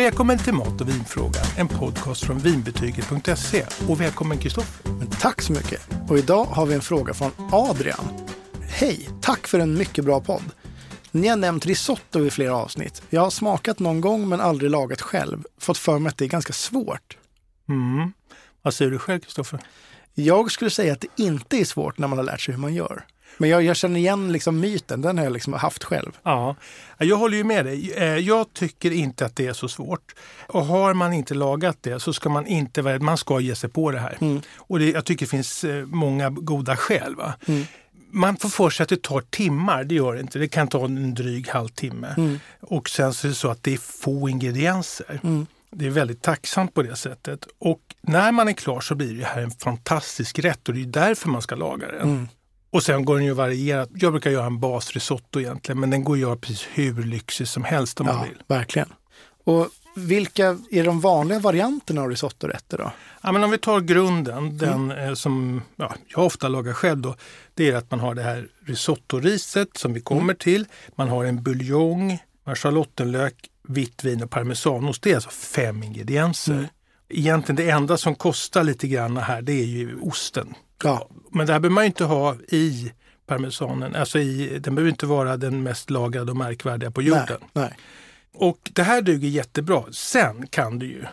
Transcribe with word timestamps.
Välkommen 0.00 0.38
till 0.38 0.52
Mat 0.54 0.80
och 0.80 0.88
vinfrågan, 0.88 1.44
en 1.56 1.68
podcast 1.68 2.24
från 2.24 2.38
vinbetyget.se. 2.38 3.64
Och 3.88 4.00
välkommen 4.00 4.38
Kristoffer. 4.38 5.06
Tack 5.20 5.42
så 5.42 5.52
mycket. 5.52 5.88
Och 6.08 6.18
idag 6.18 6.44
har 6.44 6.66
vi 6.66 6.74
en 6.74 6.80
fråga 6.80 7.14
från 7.14 7.30
Adrian. 7.52 8.04
Hej, 8.62 9.08
tack 9.20 9.46
för 9.46 9.58
en 9.58 9.78
mycket 9.78 10.04
bra 10.04 10.20
podd. 10.20 10.42
Ni 11.10 11.28
har 11.28 11.36
nämnt 11.36 11.66
risotto 11.66 12.26
i 12.26 12.30
flera 12.30 12.56
avsnitt. 12.56 13.02
Jag 13.10 13.20
har 13.20 13.30
smakat 13.30 13.78
någon 13.78 14.00
gång 14.00 14.28
men 14.28 14.40
aldrig 14.40 14.70
lagat 14.70 15.00
själv. 15.00 15.44
Fått 15.58 15.78
för 15.78 15.98
mig 15.98 16.10
att 16.10 16.18
det 16.18 16.24
är 16.24 16.28
ganska 16.28 16.52
svårt. 16.52 17.16
Mm. 17.68 18.12
Vad 18.62 18.74
säger 18.74 18.90
du 18.90 18.98
själv 18.98 19.20
Kristoffer? 19.20 19.60
Jag 20.14 20.50
skulle 20.50 20.70
säga 20.70 20.92
att 20.92 21.00
det 21.00 21.22
inte 21.22 21.56
är 21.56 21.64
svårt 21.64 21.98
när 21.98 22.08
man 22.08 22.18
har 22.18 22.24
lärt 22.24 22.40
sig 22.40 22.54
hur 22.54 22.60
man 22.60 22.74
gör. 22.74 23.06
Men 23.38 23.50
jag, 23.50 23.62
jag 23.62 23.76
känner 23.76 24.00
igen 24.00 24.32
liksom 24.32 24.60
myten, 24.60 25.02
den 25.02 25.18
har 25.18 25.24
jag 25.24 25.32
liksom 25.32 25.52
haft 25.52 25.84
själv. 25.84 26.12
Ja, 26.22 26.56
jag 26.98 27.16
håller 27.16 27.36
ju 27.36 27.44
med 27.44 27.64
dig. 27.64 27.92
Eh, 27.92 28.04
jag 28.04 28.52
tycker 28.52 28.90
inte 28.90 29.26
att 29.26 29.36
det 29.36 29.46
är 29.46 29.52
så 29.52 29.68
svårt. 29.68 30.14
Och 30.46 30.64
har 30.64 30.94
man 30.94 31.12
inte 31.12 31.34
lagat 31.34 31.78
det 31.80 32.00
så 32.00 32.12
ska 32.12 32.28
man 32.28 32.46
inte 32.46 32.98
man 32.98 33.18
ska 33.18 33.40
ge 33.40 33.54
sig 33.54 33.70
på 33.70 33.90
det 33.90 33.98
här. 33.98 34.16
Mm. 34.20 34.42
Och 34.56 34.78
det, 34.78 34.90
jag 34.90 35.04
tycker 35.04 35.26
det 35.26 35.30
finns 35.30 35.64
eh, 35.64 35.86
många 35.86 36.30
goda 36.30 36.76
skäl. 36.76 37.14
Mm. 37.46 37.64
Man 38.12 38.36
får 38.36 38.48
för 38.48 38.70
sig 38.70 38.82
att 38.84 38.88
det 38.88 39.02
tar 39.02 39.20
timmar, 39.20 39.84
det 39.84 39.94
gör 39.94 40.14
det 40.14 40.20
inte. 40.20 40.38
Det 40.38 40.48
kan 40.48 40.68
ta 40.68 40.84
en 40.84 41.14
dryg 41.14 41.48
halvtimme. 41.48 42.14
Mm. 42.16 42.40
Och 42.60 42.88
sen 42.88 43.14
så 43.14 43.26
är 43.26 43.28
det 43.28 43.34
så 43.34 43.48
att 43.48 43.62
det 43.62 43.74
är 43.74 43.78
få 43.78 44.28
ingredienser. 44.28 45.20
Mm. 45.22 45.46
Det 45.70 45.86
är 45.86 45.90
väldigt 45.90 46.22
tacksamt 46.22 46.74
på 46.74 46.82
det 46.82 46.96
sättet. 46.96 47.46
Och 47.58 47.80
när 48.00 48.32
man 48.32 48.48
är 48.48 48.52
klar 48.52 48.80
så 48.80 48.94
blir 48.94 49.14
det 49.14 49.24
här 49.24 49.42
en 49.42 49.50
fantastisk 49.50 50.38
rätt 50.38 50.68
och 50.68 50.74
det 50.74 50.80
är 50.80 50.86
därför 50.86 51.28
man 51.28 51.42
ska 51.42 51.54
laga 51.54 51.86
den. 51.86 52.28
Mm. 52.72 52.76
Och 52.78 52.82
sen 52.82 53.04
går 53.04 53.16
den 53.16 53.24
ju 53.24 53.30
att 53.30 53.36
variera. 53.36 53.86
Jag 53.94 54.12
brukar 54.12 54.30
göra 54.30 54.46
en 54.46 54.60
basrisotto 54.60 55.40
egentligen, 55.40 55.80
men 55.80 55.90
den 55.90 56.04
går 56.04 56.14
att 56.14 56.20
göra 56.20 56.36
precis 56.36 56.66
hur 56.72 57.04
lyxig 57.04 57.48
som 57.48 57.64
helst 57.64 58.00
om 58.00 58.06
ja, 58.06 58.12
man 58.12 58.24
vill. 58.28 58.42
Verkligen. 58.46 58.88
Och 59.44 59.68
vilka 59.96 60.58
är 60.70 60.84
de 60.84 61.00
vanliga 61.00 61.38
varianterna 61.38 62.02
av 62.02 62.08
risottorätter 62.08 62.78
då? 62.78 62.92
Ja, 63.22 63.32
men 63.32 63.44
om 63.44 63.50
vi 63.50 63.58
tar 63.58 63.80
grunden, 63.80 64.58
den 64.58 64.90
mm. 64.90 65.16
som 65.16 65.62
ja, 65.76 65.94
jag 66.06 66.26
ofta 66.26 66.48
lagar 66.48 66.72
själv 66.72 67.00
då, 67.00 67.16
det 67.54 67.70
är 67.70 67.76
att 67.76 67.90
man 67.90 68.00
har 68.00 68.14
det 68.14 68.22
här 68.22 68.48
risottoriset 68.66 69.76
som 69.76 69.92
vi 69.92 70.00
kommer 70.00 70.22
mm. 70.22 70.36
till. 70.36 70.66
Man 70.94 71.08
har 71.08 71.24
en 71.24 71.42
buljong, 71.42 72.06
man 72.08 72.18
har 72.44 72.54
schalottenlök, 72.54 73.34
vitt 73.68 74.04
vin 74.04 74.22
och 74.22 74.30
parmesanost. 74.30 75.02
Det 75.02 75.10
är 75.10 75.14
alltså 75.14 75.30
fem 75.30 75.82
ingredienser. 75.82 76.52
Mm. 76.52 76.66
Egentligen 77.08 77.56
det 77.56 77.70
enda 77.70 77.96
som 77.96 78.14
kostar 78.14 78.64
lite 78.64 78.88
grann 78.88 79.16
här 79.16 79.42
det 79.42 79.52
är 79.52 79.66
ju 79.66 80.00
osten. 80.00 80.54
Ja. 80.84 81.08
Men 81.30 81.46
det 81.46 81.52
här 81.52 81.60
behöver 81.60 81.74
man 81.74 81.84
inte 81.84 82.04
ha 82.04 82.36
i 82.48 82.92
parmesanen. 83.26 83.94
Alltså 83.94 84.18
i, 84.18 84.58
den 84.58 84.74
behöver 84.74 84.90
inte 84.90 85.06
vara 85.06 85.36
den 85.36 85.62
mest 85.62 85.90
lagade 85.90 86.30
och 86.30 86.36
märkvärdiga 86.36 86.90
på 86.90 87.02
jorden. 87.02 87.38
Nej, 87.40 87.48
nej. 87.52 87.76
Och 88.32 88.70
det 88.72 88.82
här 88.82 89.02
duger 89.02 89.28
jättebra. 89.28 89.84
Sen 89.92 90.46
kan 90.46 90.78
du 90.78 90.86
ju 90.86 91.04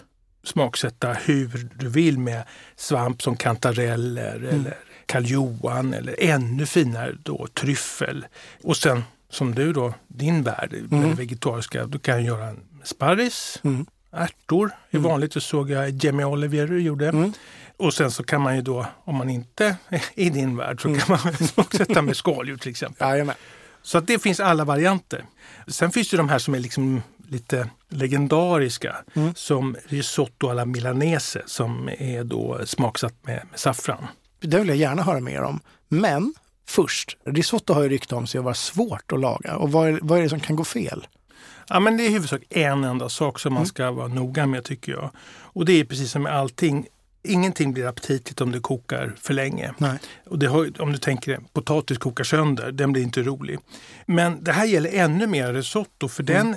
smaksätta 0.44 1.14
hur 1.14 1.70
du 1.76 1.90
vill 1.90 2.20
med 2.20 2.44
svamp 2.76 3.22
som 3.22 3.36
kantareller 3.36 4.36
mm. 4.36 4.50
eller 4.50 4.78
karl 5.06 5.94
eller 5.94 6.16
ännu 6.24 6.66
finare 6.66 7.16
då 7.24 7.48
tryffel. 7.54 8.26
Och 8.64 8.78
sen 8.78 9.04
som 9.30 9.56
du 9.56 9.74
då, 9.74 9.94
din 10.08 10.44
värld, 10.44 10.74
mm. 10.92 11.16
vegetariska, 11.16 11.86
du 11.86 12.00
kan 12.00 12.24
göra 12.26 12.46
en 12.46 12.60
sparris, 12.84 13.60
mm. 13.64 13.86
Ärtor 14.12 14.72
är 14.90 14.98
mm. 14.98 15.10
vanligt. 15.10 15.32
Det 15.32 15.42
såg 15.42 15.70
jag 15.70 16.04
Jamie 16.04 16.26
Oliver 16.26 16.68
gjorde. 16.68 17.08
Mm. 17.08 17.34
Och 17.78 17.94
sen 17.94 18.12
så 18.12 18.24
kan 18.24 18.42
man 18.42 18.56
ju 18.56 18.62
då, 18.62 18.86
om 19.04 19.16
man 19.16 19.30
inte 19.30 19.78
är 19.90 20.04
i 20.16 20.30
din 20.30 20.58
värld, 20.58 20.82
så 20.82 20.88
mm. 20.88 21.00
kan 21.00 21.20
man 21.24 21.34
smaksätta 21.34 22.02
med 22.02 22.18
skaldjur 22.18 22.58
till 22.58 22.72
exempel. 22.72 23.08
Jajamän. 23.08 23.36
Så 23.82 23.98
att 23.98 24.08
det 24.08 24.20
finns 24.20 24.40
alla 24.40 24.66
varianter. 24.66 25.26
Sen 25.68 25.92
finns 25.92 26.10
det 26.10 26.18
de 26.18 26.30
här 26.30 26.40
som 26.40 26.56
är 26.56 26.60
liksom 26.60 27.02
lite 27.30 27.70
legendariska 27.90 28.96
mm. 29.14 29.36
som 29.36 29.76
risotto 29.88 30.50
alla 30.50 30.66
milanese 30.66 31.42
som 31.46 31.90
är 31.98 32.24
då 32.24 32.62
smaksatt 32.66 33.14
med, 33.22 33.42
med 33.52 33.60
saffran. 33.60 34.08
Det 34.40 34.60
vill 34.60 34.68
jag 34.68 34.78
gärna 34.78 35.04
höra 35.04 35.20
mer 35.20 35.42
om. 35.42 35.60
Men 35.88 36.34
först, 36.68 37.18
risotto 37.26 37.74
har 37.74 37.84
ju 37.84 37.90
rykte 37.90 38.16
om 38.16 38.28
sig 38.28 38.40
att 38.40 38.46
vara 38.46 38.54
svårt 38.54 39.12
att 39.12 39.20
laga. 39.20 39.56
Och 39.56 39.72
vad 39.72 39.88
är, 39.88 40.00
vad 40.02 40.20
är 40.20 40.24
det 40.24 40.30
som 40.30 40.40
kan 40.40 40.56
gå 40.56 40.64
fel? 40.64 41.08
Ja, 41.70 41.80
men 41.80 41.98
det 41.98 42.04
är 42.04 42.10
i 42.10 42.14
huvudsak 42.14 42.42
en 42.50 42.84
enda 42.84 43.10
sak 43.10 43.40
som 43.40 43.54
man 43.54 43.62
mm. 43.62 43.68
ska 43.68 43.92
vara 43.92 44.08
noga 44.08 44.46
med 44.46 44.64
tycker 44.64 44.92
jag. 44.92 45.12
Och 45.40 45.66
det 45.66 45.80
är 45.80 45.86
precis 45.86 46.12
som 46.12 46.24
med 46.24 46.34
allting 46.36 46.88
ingenting 47.24 47.74
blir 47.74 47.88
aptitligt 47.88 48.42
om 48.42 48.52
det 48.52 48.60
kokar 48.60 49.16
för 49.22 49.34
länge. 49.34 49.74
Nej. 49.78 49.98
Och 50.26 50.40
det 50.40 50.48
har, 50.48 50.82
om 50.82 50.92
du 50.92 50.98
tänker 50.98 51.40
potatis 51.54 51.98
kokar 51.98 52.24
sönder, 52.24 52.72
den 52.72 52.92
blir 52.92 53.04
inte 53.04 53.22
rolig. 53.22 53.60
Men 54.06 54.44
det 54.44 54.52
här 54.52 54.66
gäller 54.66 54.90
ännu 54.94 55.28
mer 55.28 55.54
risotto 55.54 56.08
för 56.08 56.30
mm. 56.30 56.46
den 56.46 56.56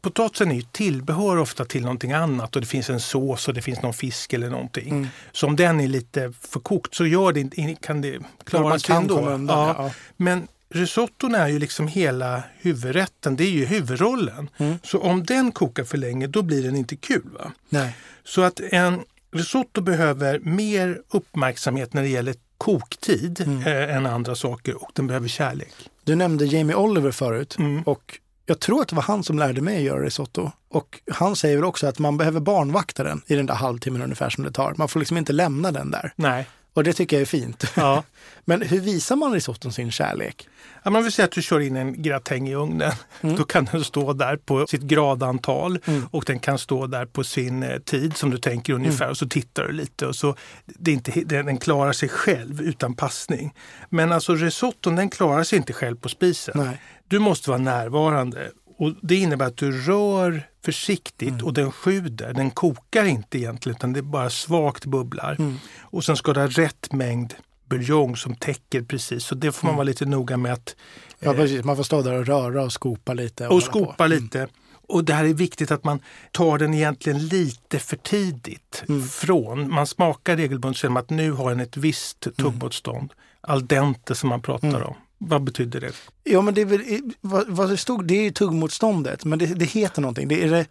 Potatisen 0.00 0.50
är 0.50 0.54
ju 0.54 0.62
tillbehör 0.62 1.36
ofta 1.36 1.64
till 1.64 1.82
någonting 1.82 2.12
annat 2.12 2.56
och 2.56 2.62
det 2.62 2.68
finns 2.68 2.90
en 2.90 3.00
sås 3.00 3.48
och 3.48 3.54
det 3.54 3.62
finns 3.62 3.82
någon 3.82 3.94
fisk 3.94 4.32
eller 4.32 4.50
någonting. 4.50 4.88
Mm. 4.88 5.08
Så 5.32 5.46
om 5.46 5.56
den 5.56 5.80
är 5.80 5.88
lite 5.88 6.32
för 6.40 6.60
kokt 6.60 6.94
så 6.94 7.06
gör 7.06 7.32
det, 7.32 7.76
kan 7.80 8.00
det 8.00 8.18
klara 8.44 8.78
sig 8.78 8.96
ändå. 8.96 9.18
Undan, 9.18 9.58
ja. 9.58 9.74
ja. 9.78 9.90
Men 10.16 10.48
risotton 10.68 11.34
är 11.34 11.48
ju 11.48 11.58
liksom 11.58 11.88
hela 11.88 12.42
huvudrätten, 12.58 13.36
det 13.36 13.44
är 13.44 13.50
ju 13.50 13.64
huvudrollen. 13.64 14.50
Mm. 14.56 14.78
Så 14.82 15.00
om 15.00 15.24
den 15.24 15.52
kokar 15.52 15.84
för 15.84 15.98
länge 15.98 16.26
då 16.26 16.42
blir 16.42 16.62
den 16.62 16.76
inte 16.76 16.96
kul. 16.96 17.30
Va? 17.38 17.52
Nej. 17.68 17.96
Så 18.24 18.42
att 18.42 18.60
en 18.60 19.00
risotto 19.32 19.80
behöver 19.80 20.38
mer 20.38 21.00
uppmärksamhet 21.10 21.94
när 21.94 22.02
det 22.02 22.08
gäller 22.08 22.34
koktid 22.58 23.40
mm. 23.40 23.66
eh, 23.66 23.96
än 23.96 24.06
andra 24.06 24.34
saker 24.34 24.82
och 24.82 24.90
den 24.94 25.06
behöver 25.06 25.28
kärlek. 25.28 25.74
Du 26.04 26.14
nämnde 26.14 26.44
Jamie 26.44 26.76
Oliver 26.76 27.10
förut 27.10 27.56
mm. 27.58 27.82
och 27.82 28.18
jag 28.46 28.60
tror 28.60 28.82
att 28.82 28.88
det 28.88 28.96
var 28.96 29.02
han 29.02 29.24
som 29.24 29.38
lärde 29.38 29.60
mig 29.60 29.76
att 29.76 29.82
göra 29.82 30.02
risotto. 30.02 30.50
Och 30.68 31.00
han 31.10 31.36
säger 31.36 31.64
också 31.64 31.86
att 31.86 31.98
man 31.98 32.16
behöver 32.16 32.40
barnvakta 32.40 33.04
den 33.04 33.22
i 33.26 33.34
den 33.34 33.46
där 33.46 33.54
halvtimmen 33.54 34.02
ungefär 34.02 34.30
som 34.30 34.44
det 34.44 34.52
tar. 34.52 34.74
Man 34.76 34.88
får 34.88 35.00
liksom 35.00 35.16
inte 35.16 35.32
lämna 35.32 35.72
den 35.72 35.90
där. 35.90 36.12
Nej. 36.16 36.46
Och 36.76 36.84
det 36.84 36.92
tycker 36.92 37.16
jag 37.16 37.22
är 37.22 37.26
fint. 37.26 37.72
Ja. 37.74 38.04
Men 38.44 38.62
hur 38.62 38.80
visar 38.80 39.16
man 39.16 39.32
risotton 39.32 39.72
sin 39.72 39.90
kärlek? 39.90 40.48
Ja, 40.82 40.90
man 40.90 41.02
vill 41.02 41.12
säga 41.12 41.26
att 41.26 41.32
du 41.32 41.42
kör 41.42 41.60
in 41.60 41.76
en 41.76 42.02
gratäng 42.02 42.48
i 42.48 42.54
ugnen. 42.54 42.92
Mm. 43.20 43.36
Då 43.36 43.44
kan 43.44 43.64
den 43.64 43.84
stå 43.84 44.12
där 44.12 44.36
på 44.36 44.66
sitt 44.66 44.82
gradantal 44.82 45.78
mm. 45.84 46.06
och 46.10 46.24
den 46.26 46.38
kan 46.38 46.58
stå 46.58 46.86
där 46.86 47.06
på 47.06 47.24
sin 47.24 47.62
eh, 47.62 47.78
tid 47.78 48.16
som 48.16 48.30
du 48.30 48.38
tänker 48.38 48.72
ungefär 48.72 49.04
mm. 49.04 49.10
och 49.10 49.16
så 49.16 49.28
tittar 49.28 49.64
du 49.64 49.72
lite 49.72 50.06
och 50.06 50.16
så 50.16 50.34
det 50.66 50.90
är 50.90 50.94
inte, 50.94 51.20
den 51.24 51.58
klarar 51.58 51.92
sig 51.92 52.08
själv 52.08 52.60
utan 52.60 52.94
passning. 52.94 53.54
Men 53.88 54.12
alltså 54.12 54.34
risotton 54.34 54.96
den 54.96 55.10
klarar 55.10 55.44
sig 55.44 55.56
inte 55.56 55.72
själv 55.72 55.96
på 55.96 56.08
spisen. 56.08 56.54
Nej. 56.56 56.80
Du 57.08 57.18
måste 57.18 57.50
vara 57.50 57.60
närvarande 57.60 58.50
och 58.76 58.92
det 59.02 59.16
innebär 59.16 59.46
att 59.46 59.56
du 59.56 59.72
rör 59.72 60.48
försiktigt 60.64 61.28
mm. 61.28 61.44
och 61.44 61.54
den 61.54 61.72
sjuder. 61.72 62.34
Den 62.34 62.50
kokar 62.50 63.04
inte 63.04 63.38
egentligen 63.38 63.76
utan 63.76 63.92
det 63.92 64.02
bara 64.02 64.30
svagt 64.30 64.84
bubblar. 64.84 65.36
Mm. 65.38 65.58
Och 65.80 66.04
sen 66.04 66.16
ska 66.16 66.32
du 66.32 66.40
ha 66.40 66.48
rätt 66.48 66.92
mängd 66.92 67.34
buljong 67.68 68.16
som 68.16 68.34
täcker 68.34 68.82
precis. 68.82 69.24
Så 69.24 69.34
det 69.34 69.52
får 69.52 69.66
man 69.66 69.70
mm. 69.70 69.76
vara 69.76 69.84
lite 69.84 70.06
noga 70.06 70.36
med 70.36 70.52
att... 70.52 70.76
Ja, 71.20 71.30
eh, 71.30 71.36
precis. 71.36 71.64
Man 71.64 71.76
får 71.76 71.82
stå 71.82 72.02
där 72.02 72.12
och 72.12 72.26
röra 72.26 72.62
och 72.62 72.72
skopa 72.72 73.14
lite. 73.14 73.48
Och, 73.48 73.54
och 73.54 73.62
skopa 73.62 73.94
på. 73.96 74.06
lite. 74.06 74.38
Mm. 74.38 74.50
Och 74.88 75.04
det 75.04 75.14
här 75.14 75.24
är 75.24 75.34
viktigt 75.34 75.70
att 75.70 75.84
man 75.84 76.00
tar 76.32 76.58
den 76.58 76.74
egentligen 76.74 77.26
lite 77.26 77.78
för 77.78 77.96
tidigt 77.96 78.84
mm. 78.88 79.08
från. 79.08 79.74
Man 79.74 79.86
smakar 79.86 80.36
regelbundet 80.36 80.82
genom 80.82 80.96
att 80.96 81.10
nu 81.10 81.30
har 81.32 81.50
den 81.50 81.60
ett 81.60 81.76
visst 81.76 82.26
mm. 82.26 82.34
tuggmotstånd. 82.36 83.12
Al 83.40 83.66
dente 83.66 84.14
som 84.14 84.28
man 84.28 84.42
pratar 84.42 84.68
mm. 84.68 84.82
om. 84.82 84.94
Vad 85.18 85.42
betyder 85.42 85.80
det? 85.80 85.92
Ja, 86.24 86.40
men 86.40 86.54
det 86.54 86.60
är 86.60 86.64
väl, 86.64 87.12
vad, 87.20 87.48
vad 87.48 87.70
det 87.70 87.76
stod, 87.76 88.04
det 88.04 88.26
är 88.26 88.30
tuggmotståndet, 88.30 89.24
men 89.24 89.38
det, 89.38 89.46
det 89.46 89.64
heter 89.64 90.02
någonting. 90.02 90.28
Det 90.28 90.42
är 90.44 90.50
det, 90.50 90.66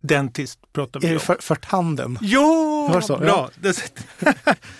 Dentist 0.00 0.58
pratar 0.72 1.00
vi 1.00 1.06
om. 1.06 1.10
Är 1.10 1.14
det 1.14 1.20
för, 1.20 1.36
för 1.40 1.54
tanden? 1.54 2.18
Jo, 2.20 2.90
det 2.94 3.02
så? 3.02 3.16
bra! 3.16 3.50
Ja. 3.60 3.72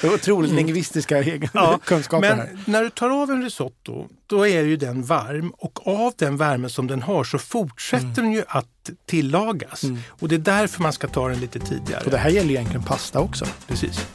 det 0.01 0.09
otroligt 0.15 0.51
mm. 0.51 0.65
lingvistiska 0.65 1.23
ja, 1.53 1.79
kunskaper 1.84 2.29
men 2.29 2.39
här. 2.39 2.59
när 2.65 2.83
du 2.83 2.91
tar 2.91 3.23
av 3.23 3.31
en 3.31 3.43
risotto, 3.43 4.09
då 4.27 4.47
är 4.47 4.62
ju 4.62 4.77
den 4.77 5.03
varm 5.03 5.50
och 5.50 5.87
av 5.87 6.12
den 6.17 6.37
värme 6.37 6.69
som 6.69 6.87
den 6.87 7.03
har 7.03 7.25
så 7.25 7.39
fortsätter 7.39 8.05
mm. 8.05 8.15
den 8.15 8.32
ju 8.32 8.44
att 8.49 8.91
tillagas. 9.06 9.85
Mm. 9.85 9.99
Och 10.09 10.29
det 10.29 10.35
är 10.35 10.38
därför 10.38 10.82
man 10.82 10.93
ska 10.93 11.09
ta 11.09 11.29
den 11.29 11.41
lite 11.41 11.61
tidigare. 11.61 12.05
Och 12.05 12.11
det 12.11 12.19
här 12.19 12.31
gäller 12.31 12.50
egentligen 12.50 12.82
pasta 12.82 13.20
också. 13.20 13.44
Precis. 13.67 14.06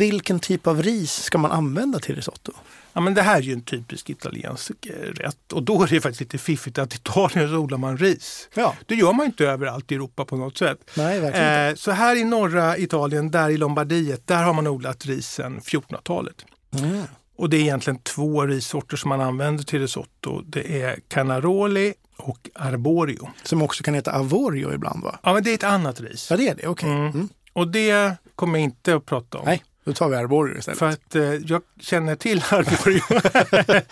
Vilken 0.00 0.40
typ 0.40 0.66
av 0.66 0.82
ris 0.82 1.12
ska 1.12 1.38
man 1.38 1.52
använda 1.52 1.98
till 1.98 2.16
risotto? 2.16 2.52
Ja, 2.92 3.00
men 3.00 3.14
det 3.14 3.22
här 3.22 3.36
är 3.36 3.42
ju 3.42 3.52
en 3.52 3.62
typisk 3.62 4.10
italiensk 4.10 4.70
eh, 4.86 4.92
rätt 4.92 5.52
och 5.52 5.62
då 5.62 5.82
är 5.82 5.86
det 5.86 6.00
faktiskt 6.00 6.20
lite 6.20 6.38
fiffigt 6.38 6.78
att 6.78 6.94
i 6.94 6.96
Italien 6.96 7.48
så 7.48 7.56
odlar 7.56 7.78
man 7.78 7.96
ris. 7.96 8.48
Ja. 8.54 8.74
Det 8.86 8.94
gör 8.94 9.12
man 9.12 9.26
inte 9.26 9.46
överallt 9.46 9.92
i 9.92 9.94
Europa 9.94 10.24
på 10.24 10.36
något 10.36 10.58
sätt. 10.58 10.78
Nej, 10.94 11.20
verkligen 11.20 11.68
eh, 11.68 11.74
så 11.74 11.90
här 11.90 12.16
i 12.16 12.24
norra 12.24 12.78
Italien, 12.78 13.30
där 13.30 13.50
i 13.50 13.56
Lombardiet, 13.56 14.26
där 14.26 14.42
har 14.42 14.52
man 14.52 14.66
odlat 14.66 15.06
ris 15.06 15.28
sedan 15.28 15.60
1400-talet. 15.60 16.44
Mm. 16.78 17.02
Och 17.36 17.50
det 17.50 17.56
är 17.56 17.60
egentligen 17.60 17.98
två 17.98 18.46
rissorter 18.46 18.96
som 18.96 19.08
man 19.08 19.20
använder 19.20 19.64
till 19.64 19.80
risotto. 19.80 20.42
Det 20.46 20.82
är 20.82 20.98
Canaroli 21.08 21.94
och 22.16 22.50
Arborio. 22.54 23.28
Som 23.42 23.62
också 23.62 23.82
kan 23.82 23.94
heta 23.94 24.12
Avorio 24.12 24.74
ibland 24.74 25.02
va? 25.02 25.18
Ja, 25.22 25.32
men 25.34 25.42
det 25.42 25.50
är 25.50 25.54
ett 25.54 25.64
annat 25.64 26.00
ris. 26.00 26.30
Ja, 26.30 26.36
det 26.36 26.48
är 26.48 26.54
det. 26.54 26.66
Okej. 26.66 26.90
Okay. 26.90 26.90
Mm. 26.90 27.12
Mm. 27.12 27.28
Och 27.52 27.68
det 27.68 28.16
kommer 28.34 28.58
jag 28.58 28.64
inte 28.64 28.94
att 28.94 29.06
prata 29.06 29.38
om. 29.38 29.44
Nej. 29.44 29.62
Då 29.90 29.94
tar 29.94 30.08
vi 30.08 30.16
Arborio 30.16 30.58
istället. 30.58 30.78
För 30.78 30.88
att 30.88 31.14
eh, 31.16 31.22
jag 31.22 31.62
känner 31.80 32.16
till 32.16 32.44
Arborio. 32.50 33.02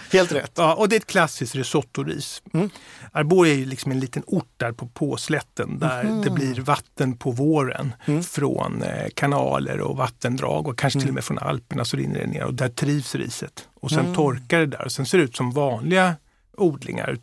Helt 0.12 0.32
rätt. 0.32 0.52
ja, 0.54 0.74
och 0.74 0.88
det 0.88 0.96
är 0.96 1.00
ett 1.00 1.06
klassiskt 1.06 1.54
risottoris. 1.54 2.42
Mm. 2.54 2.70
Arborio 3.12 3.52
är 3.52 3.56
ju 3.58 3.64
liksom 3.64 3.92
en 3.92 4.00
liten 4.00 4.22
ort 4.26 4.52
där 4.56 4.72
på 4.72 4.86
påslätten 4.86 5.78
där 5.78 6.04
Mhm. 6.04 6.22
det 6.22 6.30
blir 6.30 6.60
vatten 6.60 7.16
på 7.16 7.30
våren 7.30 7.92
Mm. 8.06 8.22
från 8.22 8.82
eh, 8.82 9.08
kanaler 9.14 9.80
och 9.80 9.96
vattendrag 9.96 10.68
och 10.68 10.78
kanske 10.78 11.00
till 11.00 11.08
och 11.08 11.14
med 11.14 11.24
från 11.24 11.38
Alperna 11.38 11.84
så 11.84 11.96
rinner 11.96 12.18
det 12.20 12.26
ner 12.26 12.44
och 12.44 12.54
där 12.54 12.68
trivs 12.68 13.14
riset. 13.14 13.68
Och 13.80 13.90
sen 13.90 13.98
Mm. 14.00 14.14
torkar 14.14 14.58
det 14.58 14.66
där 14.66 14.84
och 14.84 14.92
sen 14.92 15.06
ser 15.06 15.18
det 15.18 15.24
ut 15.24 15.36
som 15.36 15.50
vanliga 15.52 16.14
odlingar 16.56 17.18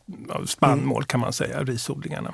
spannmål 0.46 1.06
kan 1.06 1.20
man 1.20 1.34
säga, 1.34 1.64
risodlingarna. 1.64 2.34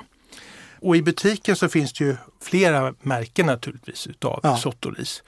Och 0.80 0.96
i 0.96 1.02
butiken 1.02 1.56
så 1.56 1.68
finns 1.68 1.92
det 1.92 2.04
ju 2.04 2.16
flera 2.42 2.94
märken 3.02 3.46
naturligtvis 3.46 4.06
utav 4.06 4.40
Ja. 4.42 4.50
risottoris. 4.52 5.22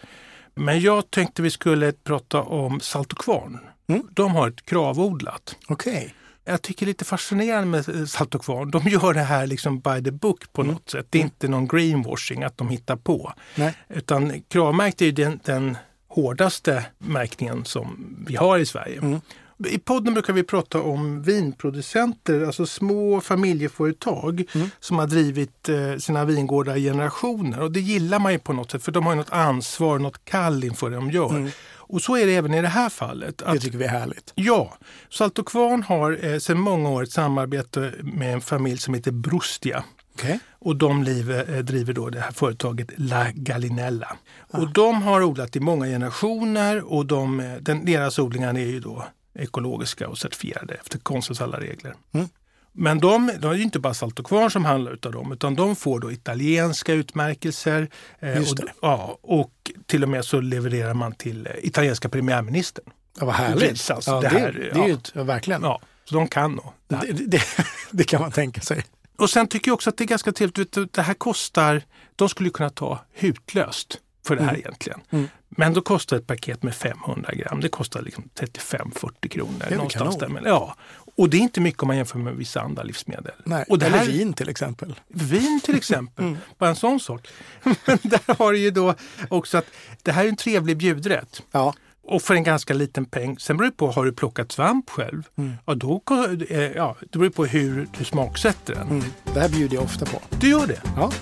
Men 0.55 0.81
jag 0.81 1.11
tänkte 1.11 1.43
vi 1.43 1.51
skulle 1.51 1.93
prata 1.93 2.43
om 2.43 2.81
Salt 2.81 3.13
och 3.13 3.19
Kvarn. 3.19 3.59
Mm. 3.87 4.03
De 4.11 4.35
har 4.35 4.49
ett 4.49 4.67
kravodlat. 4.67 5.57
Okej. 5.69 6.15
Jag 6.45 6.63
tycker 6.63 6.87
det 6.87 6.91
är 6.91 6.93
lite 6.93 7.05
fascinerande 7.05 7.67
med 7.67 8.01
eh, 8.01 8.05
Salt 8.05 8.35
och 8.35 8.45
Kvarn. 8.45 8.71
De 8.71 8.83
gör 8.83 9.15
det 9.15 9.23
här 9.23 9.47
liksom 9.47 9.81
by 9.81 10.05
the 10.05 10.11
book 10.11 10.53
på 10.53 10.63
något 10.63 10.91
sätt. 10.91 11.07
Det 11.11 11.19
är 11.19 11.23
inte 11.23 11.49
någon 11.49 11.69
greenwashing 11.69 12.43
att 12.43 12.59
de 12.59 12.69
hittar 12.69 12.97
på. 12.97 13.33
Nej. 13.55 13.75
Utan 13.89 14.43
kravmärkt 14.49 15.03
är 15.03 15.07
ju 15.07 15.13
den, 15.13 15.41
den 15.45 15.77
hårdaste 16.09 16.87
märkningen 16.99 17.65
som 17.65 18.17
vi 18.27 18.37
har 18.37 18.59
i 18.59 18.67
Sverige. 18.67 18.99
Mm. 18.99 19.21
I 19.69 19.79
podden 19.79 20.15
brukar 20.15 20.33
vi 20.33 20.43
prata 20.43 20.81
om 20.83 21.23
vinproducenter, 21.23 22.43
alltså 22.47 22.67
små 22.67 23.21
familjeföretag 23.21 24.45
Mm. 24.55 24.69
som 24.81 24.99
har 24.99 25.07
drivit 25.07 25.69
eh, 25.69 25.97
sina 25.99 26.25
vingårdar 26.25 26.77
i 26.77 26.83
generationer. 26.83 27.61
Och 27.61 27.73
det 27.73 27.81
gillar 27.81 28.19
man 28.19 28.33
ju 28.33 28.39
på 28.39 28.53
något 28.53 28.71
sätt 28.71 28.83
för 28.83 28.93
de 28.93 29.07
har 29.07 29.15
något 29.15 29.31
ansvar, 29.33 29.99
något 29.99 30.25
kall 30.25 30.65
inför 30.65 30.91
det 30.91 30.97
de 30.97 31.11
gör. 31.11 31.31
Mm. 31.31 31.51
Och 31.77 32.03
så 32.03 32.17
är 32.17 32.27
det 32.27 32.35
även 32.35 32.55
i 32.55 32.63
det 32.63 32.69
här 32.69 32.89
fallet. 32.89 33.39
Det 33.39 33.45
Att 33.47 33.61
tycker 33.61 33.79
vi 33.79 33.85
är 33.85 33.89
härligt. 33.89 34.33
Ja, 34.35 34.75
Salt 35.11 35.39
och 35.39 35.49
Kvarn 35.49 35.83
har 35.83 36.25
eh, 36.25 36.39
sedan 36.39 36.59
många 36.61 36.89
år 36.91 37.03
ett 37.03 37.13
samarbete 37.13 37.93
med 38.03 38.33
en 38.35 38.41
familj 38.41 38.79
som 38.79 38.95
heter 38.95 39.13
Brustia. 39.13 39.85
Okej. 40.15 40.39
Och 40.59 40.77
de 40.77 41.03
liv, 41.03 41.31
eh, 41.33 41.59
driver 41.59 41.93
då 41.93 42.11
det 42.11 42.21
här 42.21 42.33
företaget 42.33 42.89
La 42.97 43.27
Gallinella. 43.35 44.17
Och 44.51 44.73
de 44.73 45.03
har 45.03 45.23
odlat 45.23 45.57
i 45.57 45.61
många 45.61 45.87
generationer 45.87 46.93
och 46.93 47.07
de, 47.07 47.41
eh, 47.41 47.53
den, 47.61 47.85
deras 47.85 48.19
odlingar 48.19 48.55
är 48.55 48.67
ju 48.67 48.81
då 48.81 49.05
ekologiska 49.35 50.09
och 50.09 50.19
certifierade 50.19 50.75
efter 50.75 50.99
konstens 50.99 51.41
alla 51.41 51.61
regler. 51.61 51.95
Mm. 52.13 52.29
Men 52.73 52.99
de, 52.99 53.31
de 53.39 53.51
är 53.51 53.55
ju 53.55 53.63
inte 53.63 53.79
bara 53.79 53.95
Salt 53.95 54.19
och 54.19 54.27
Kvarn 54.27 54.51
som 54.51 54.65
handlar 54.65 54.93
utav 54.93 55.13
dem 55.13 55.33
utan 55.33 55.55
de 55.55 55.77
får 55.77 56.01
då 56.01 56.13
italienska 56.13 56.93
utmärkelser. 56.93 57.89
eh, 58.19 58.39
och. 58.41 58.59
Ja, 58.83 59.19
och 59.23 59.73
till 59.87 60.03
och 60.03 60.09
med 60.09 60.25
så 60.25 60.41
levererar 60.41 60.95
man 60.95 61.13
till 61.13 61.47
eh, 61.47 61.53
italienska 61.63 62.09
premiärministern. 62.09 62.85
Ja, 63.21 63.27
vad 63.27 63.35
härligt. 63.35 63.71
Ris, 63.71 63.91
alltså, 63.91 64.11
ja, 64.11 64.21
det 64.21 64.29
det, 64.29 64.39
här, 64.39 64.53
det 64.53 64.81
är 64.81 64.87
ju 64.87 64.93
ja. 64.93 64.99
ja, 65.15 65.23
verkligen. 65.23 65.63
Ja, 65.63 65.81
så 66.05 66.15
de 66.15 66.29
kan 66.29 66.53
nog. 66.53 66.73
det. 66.89 67.13
Det, 67.27 67.43
det, 67.91 68.05
kan 68.05 68.21
man 68.21 68.33
tänka 68.33 68.61
sig. 68.61 68.85
Och 69.19 69.31
sen 69.31 69.47
tycker 69.47 69.69
jag 69.69 69.75
också 69.75 69.91
att 69.91 69.97
det 69.97 70.05
är 70.05 70.09
ganska 70.09 70.33
trevligt. 70.33 70.77
Det 70.93 71.03
här 71.03 71.15
kostar, 71.15 71.83
de 72.17 72.29
skulle 72.29 72.51
kunna 72.51 72.71
ta 72.71 73.01
hutlöst 73.13 73.99
för 74.27 74.37
det 74.37 74.43
här 74.43 74.49
Mm. 74.51 74.61
egentligen. 74.61 75.01
Mm. 75.11 75.29
Men 75.57 75.75
då 75.75 75.81
kostar 75.81 76.17
ett 76.17 76.27
paket 76.27 76.63
med 76.63 76.75
500 76.75 77.31
gram, 77.35 77.61
det 77.61 77.69
kostar 77.69 78.03
liksom 78.03 78.29
35-40 78.35 79.29
kronor. 79.29 79.53
väl 79.59 79.75
någonstans 79.77 80.19
där. 80.19 80.29
Men, 80.29 80.45
ja. 80.45 80.77
Och 81.17 81.31
det 81.31 81.37
är 81.37 81.41
inte 81.41 81.61
mycket 81.61 81.83
om 81.83 81.87
man 81.87 81.97
jämför 81.97 82.19
med 82.19 82.37
vissa 82.37 82.61
andra 82.61 82.83
livsmedel. 82.83 83.33
Nej. 83.45 83.65
Och 83.69 83.79
det 83.79 83.87
Eller 83.87 83.99
här- 83.99 84.07
vin 84.07 84.33
till 84.33 84.49
exempel. 84.49 84.95
Vin 85.09 85.61
till 85.65 85.77
exempel, 85.77 86.25
Mm. 86.25 86.39
bara 86.59 86.71
en 86.71 86.77
sån 86.77 87.01
sak. 87.01 87.29
Men 87.63 87.99
där 88.03 88.35
har 88.39 88.53
du 88.53 88.59
ju 88.59 88.71
då 88.71 88.95
också 89.29 89.59
att 89.59 89.67
det 90.03 90.13
här 90.13 90.25
är 90.25 90.29
en 90.29 90.37
trevlig 90.37 90.77
bjudrätt. 90.77 91.43
Ja. 91.51 91.75
Och 92.07 92.23
för 92.23 92.35
en 92.35 92.43
ganska 92.43 92.75
liten 92.75 93.05
peng. 93.05 93.39
Sen 93.39 93.57
beror 93.57 93.71
det 93.71 93.77
på, 93.77 93.91
har 93.91 94.05
du 94.05 94.13
plockat 94.13 94.53
svamp 94.53 94.91
själv? 94.91 95.23
Mm. 95.37 95.53
Ja, 95.67 95.75
då, 95.75 96.03
eh, 96.51 96.61
ja, 96.61 96.97
det 97.11 97.19
beror 97.19 97.31
på 97.31 97.45
hur 97.47 97.89
du 97.99 98.05
smaksätter 98.05 98.75
den. 98.75 98.89
Mm. 98.89 99.05
Det 99.35 99.41
här 99.41 99.49
bjuder 99.49 99.75
jag 99.75 99.85
ofta 99.85 100.07
på. 100.07 100.21
Du 100.41 100.49
gör 100.51 100.67
det? 100.67 100.81
Ja. 100.97 101.13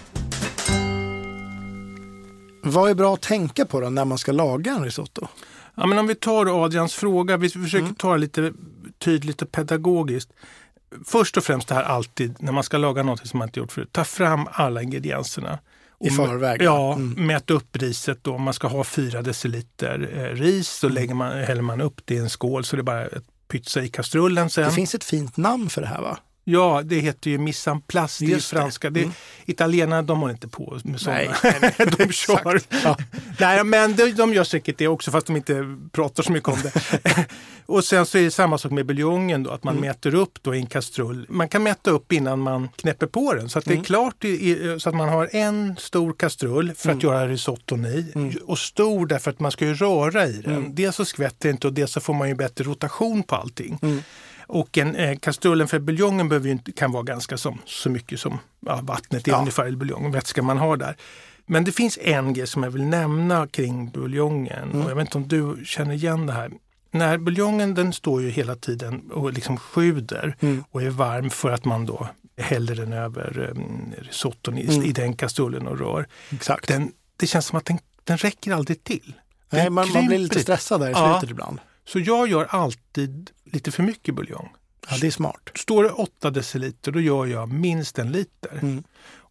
Vad 2.63 2.91
är 2.91 2.95
bra 2.95 3.15
att 3.15 3.23
tänka 3.23 3.65
på 3.67 3.81
då 3.81 3.91
när 3.91 4.05
man 4.05 4.19
ska 4.19 4.33
laga 4.33 4.73
en 4.73 4.85
risotto? 4.85 5.27
Ja, 5.75 5.87
men 5.87 5.99
om 5.99 6.07
vi 6.07 6.15
tar 6.15 6.65
Adrians 6.65 6.95
fråga, 6.95 7.37
vi 7.37 7.49
försöker 7.49 7.85
Mm. 7.85 7.95
ta 7.95 8.13
det 8.13 8.19
lite 8.19 8.53
tydligt 8.99 9.43
och 9.43 9.53
pedagogiskt. 9.53 10.31
Först 11.07 11.37
och 11.37 11.45
främst 11.45 11.69
det 11.69 11.75
här 11.75 11.83
alltid, 11.83 12.35
när 12.39 12.53
man 12.53 12.65
ska 12.65 12.79
laga 12.79 13.03
något 13.03 13.27
som 13.27 13.39
man 13.39 13.49
inte 13.49 13.61
gjort 13.61 13.73
förut, 13.73 13.89
ta 13.93 14.05
fram 14.05 14.49
alla 14.53 14.83
ingredienserna. 14.83 15.59
I 16.05 16.11
förväg? 16.11 16.63
Ja, 16.63 16.93
Mm. 16.95 17.27
mät 17.27 17.51
upp 17.51 17.77
riset 17.77 18.19
då. 18.25 18.35
Om 18.35 18.43
man 18.43 18.55
ska 18.55 18.69
ha 18.69 18.85
fyra 18.85 19.23
deciliter 19.23 20.11
eh, 20.17 20.37
ris 20.37 20.69
så 20.69 20.87
Mm. 20.87 20.95
lägger 20.95 21.15
man, 21.15 21.33
häller 21.39 21.63
man 21.63 21.81
upp 21.81 22.01
det 22.05 22.15
i 22.15 22.19
en 22.19 22.31
skål 22.31 22.65
så 22.65 22.77
det 22.77 22.81
är 22.81 22.85
bara 22.85 23.03
att 23.05 23.49
pytsa 23.49 23.83
i 23.83 23.89
kastrullen 23.89 24.51
sen. 24.51 24.65
Det 24.65 24.71
finns 24.71 24.95
ett 24.95 25.05
fint 25.05 25.37
namn 25.37 25.71
för 25.71 25.81
det 25.81 25.87
här 25.87 26.01
va? 26.03 26.19
Ja, 26.45 26.83
det 26.85 26.97
heter 26.99 27.31
ju 27.31 27.39
Just 27.47 28.51
det. 28.51 28.57
franska. 28.57 28.91
Det. 28.91 29.01
Mm. 29.01 29.13
Italienarna 29.47 30.03
de 30.03 30.21
håller 30.21 30.33
inte 30.35 30.49
på 30.49 30.79
med 30.85 31.01
sådana. 31.01 31.35
Nej, 31.45 31.71
de 31.99 32.13
kör. 32.13 32.61
Ja. 32.85 32.97
Nej, 33.41 33.65
men 33.65 33.97
de, 33.97 34.13
de 34.13 34.35
gör 34.35 34.45
säkert 34.45 34.79
det 34.79 34.89
också 34.89 35.11
fast 35.11 35.27
de 35.27 35.37
inte 35.37 35.77
pratar 35.93 36.23
så 36.23 36.33
mycket 36.33 36.49
om 36.49 36.59
det. 36.63 36.73
och 37.67 37.85
sen 37.85 38.07
så 38.07 38.19
är 38.19 38.23
det 38.23 38.31
samma 38.31 38.59
sak 38.59 38.73
med 38.73 38.87
buljongen 38.87 39.43
då, 39.43 39.51
att 39.51 39.65
man 39.65 39.73
Mm. 39.77 39.87
mäter 39.89 40.15
upp 40.15 40.39
då 40.43 40.55
i 40.55 40.59
en 40.59 40.67
kastrull. 40.67 41.27
Man 41.29 41.49
kan 41.49 41.63
mäta 41.63 41.91
upp 41.91 42.13
innan 42.13 42.39
man 42.41 42.69
knäpper 42.77 43.07
på 43.07 43.35
den 43.35 43.49
så 43.49 43.59
att 43.59 43.65
det 43.65 43.71
är 43.71 43.75
Mm. 43.75 43.85
klart 43.85 44.25
i, 44.25 44.29
i, 44.29 44.77
så 44.81 44.89
att 44.89 44.95
man 44.95 45.09
har 45.09 45.29
en 45.33 45.77
stor 45.79 46.13
kastrull 46.13 46.73
för 46.77 46.89
att 46.91 47.03
Mm. 47.03 47.07
göra 47.15 47.29
risotton 47.29 47.87
i 47.87 48.13
Mm. 48.15 48.35
och 48.47 48.59
stor 48.59 49.07
därför 49.07 49.31
att 49.31 49.41
man 49.41 49.53
ska 49.53 49.65
ju 49.65 49.75
röra 49.75 50.27
i 50.27 50.33
den. 50.33 50.55
Mm. 50.57 50.75
Dels 50.75 50.97
så 50.97 51.05
skvätter 51.05 51.49
det 51.49 51.51
inte 51.51 51.67
och 51.67 51.73
dels 51.73 51.93
så 51.93 52.01
får 52.01 52.15
man 52.15 52.29
ju 52.29 52.35
bättre 52.35 52.65
rotation 52.65 53.23
på 53.23 53.37
allting. 53.37 54.03
Och 54.55 54.79
en, 54.79 54.97
eh, 54.97 55.17
kastrullen 55.19 55.69
för 55.69 55.79
buljongen 55.79 56.29
behöver 56.29 56.47
ju 56.47 56.53
inte, 56.53 56.73
kan 56.73 56.93
vara 56.93 57.03
ganska 57.03 57.37
som, 57.37 57.59
så 57.65 57.91
mycket 57.91 58.21
som 58.21 58.39
ja, 58.67 58.81
vattnet 58.83 59.29
är 59.29 59.33
Ja. 59.33 59.39
ungefär 59.39 59.69
i 59.69 59.77
buljongen, 59.77 60.13
vätska 60.13 60.43
man 60.43 60.59
har 60.59 60.77
där. 60.77 60.97
Men 61.47 61.65
det 61.65 61.73
finns 61.73 61.99
en 62.03 62.33
grej 62.33 62.47
som 62.47 62.63
jag 62.63 62.71
vill 62.71 62.83
nämna 62.85 63.47
kring 63.47 63.91
buljongen 63.91 64.71
Mm. 64.71 64.83
och 64.85 64.91
jag 64.91 64.97
vet 64.97 65.05
inte 65.15 65.19
om 65.19 65.29
du 65.29 65.65
känner 65.65 65.95
igen 65.95 66.27
det 66.27 66.33
här. 66.33 66.51
När 66.91 67.19
buljongen 67.19 67.75
den 67.75 67.93
står 67.93 68.23
ju 68.23 68.31
hela 68.31 68.55
tiden 68.57 69.11
och 69.11 69.33
liksom 69.33 69.57
sjuder 69.57 70.37
Mm. 70.41 70.65
och 70.71 70.83
är 70.83 70.91
varm 70.91 71.31
för 71.31 71.51
att 71.51 71.65
man 71.65 71.87
då 71.87 72.09
häller 72.37 72.75
den 72.77 72.93
över 72.93 73.51
um, 73.51 73.93
risotton 73.99 74.59
i, 74.59 74.65
Mm. 74.75 74.83
i 74.83 74.93
den 74.93 75.13
kastrullen 75.17 75.67
och 75.67 75.79
rör. 75.79 76.07
Exakt. 76.31 76.69
Den, 76.69 76.93
det 77.17 77.27
känns 77.27 77.47
som 77.47 77.59
att 77.59 77.65
den, 77.65 77.79
den 78.05 78.17
räcker 78.17 78.53
aldrig 78.53 78.85
till. 78.85 79.15
Nej, 79.51 79.71
man, 79.71 79.93
man 79.93 80.07
blir 80.07 80.19
lite 80.19 80.41
stressad 80.41 80.81
där 80.81 80.89
i 80.89 80.93
Ja. 80.93 81.13
slutet 81.21 81.31
ibland. 81.31 81.59
Så 81.87 81.99
jag 82.01 82.29
gör 82.29 82.45
alltid 82.51 83.31
lite 83.45 83.71
för 83.73 83.83
mycket 83.83 84.15
buljong. 84.15 84.49
Ja, 84.91 84.97
det 85.01 85.07
är 85.07 85.11
smart. 85.11 85.51
Står 85.55 85.83
det 85.85 85.91
8 85.91 86.31
deciliter 86.31 86.93
då 86.93 87.01
gör 87.01 87.27
jag 87.27 87.49
minst 87.53 87.99
en 87.99 88.13
liter. 88.13 88.59
Mm. 88.63 88.83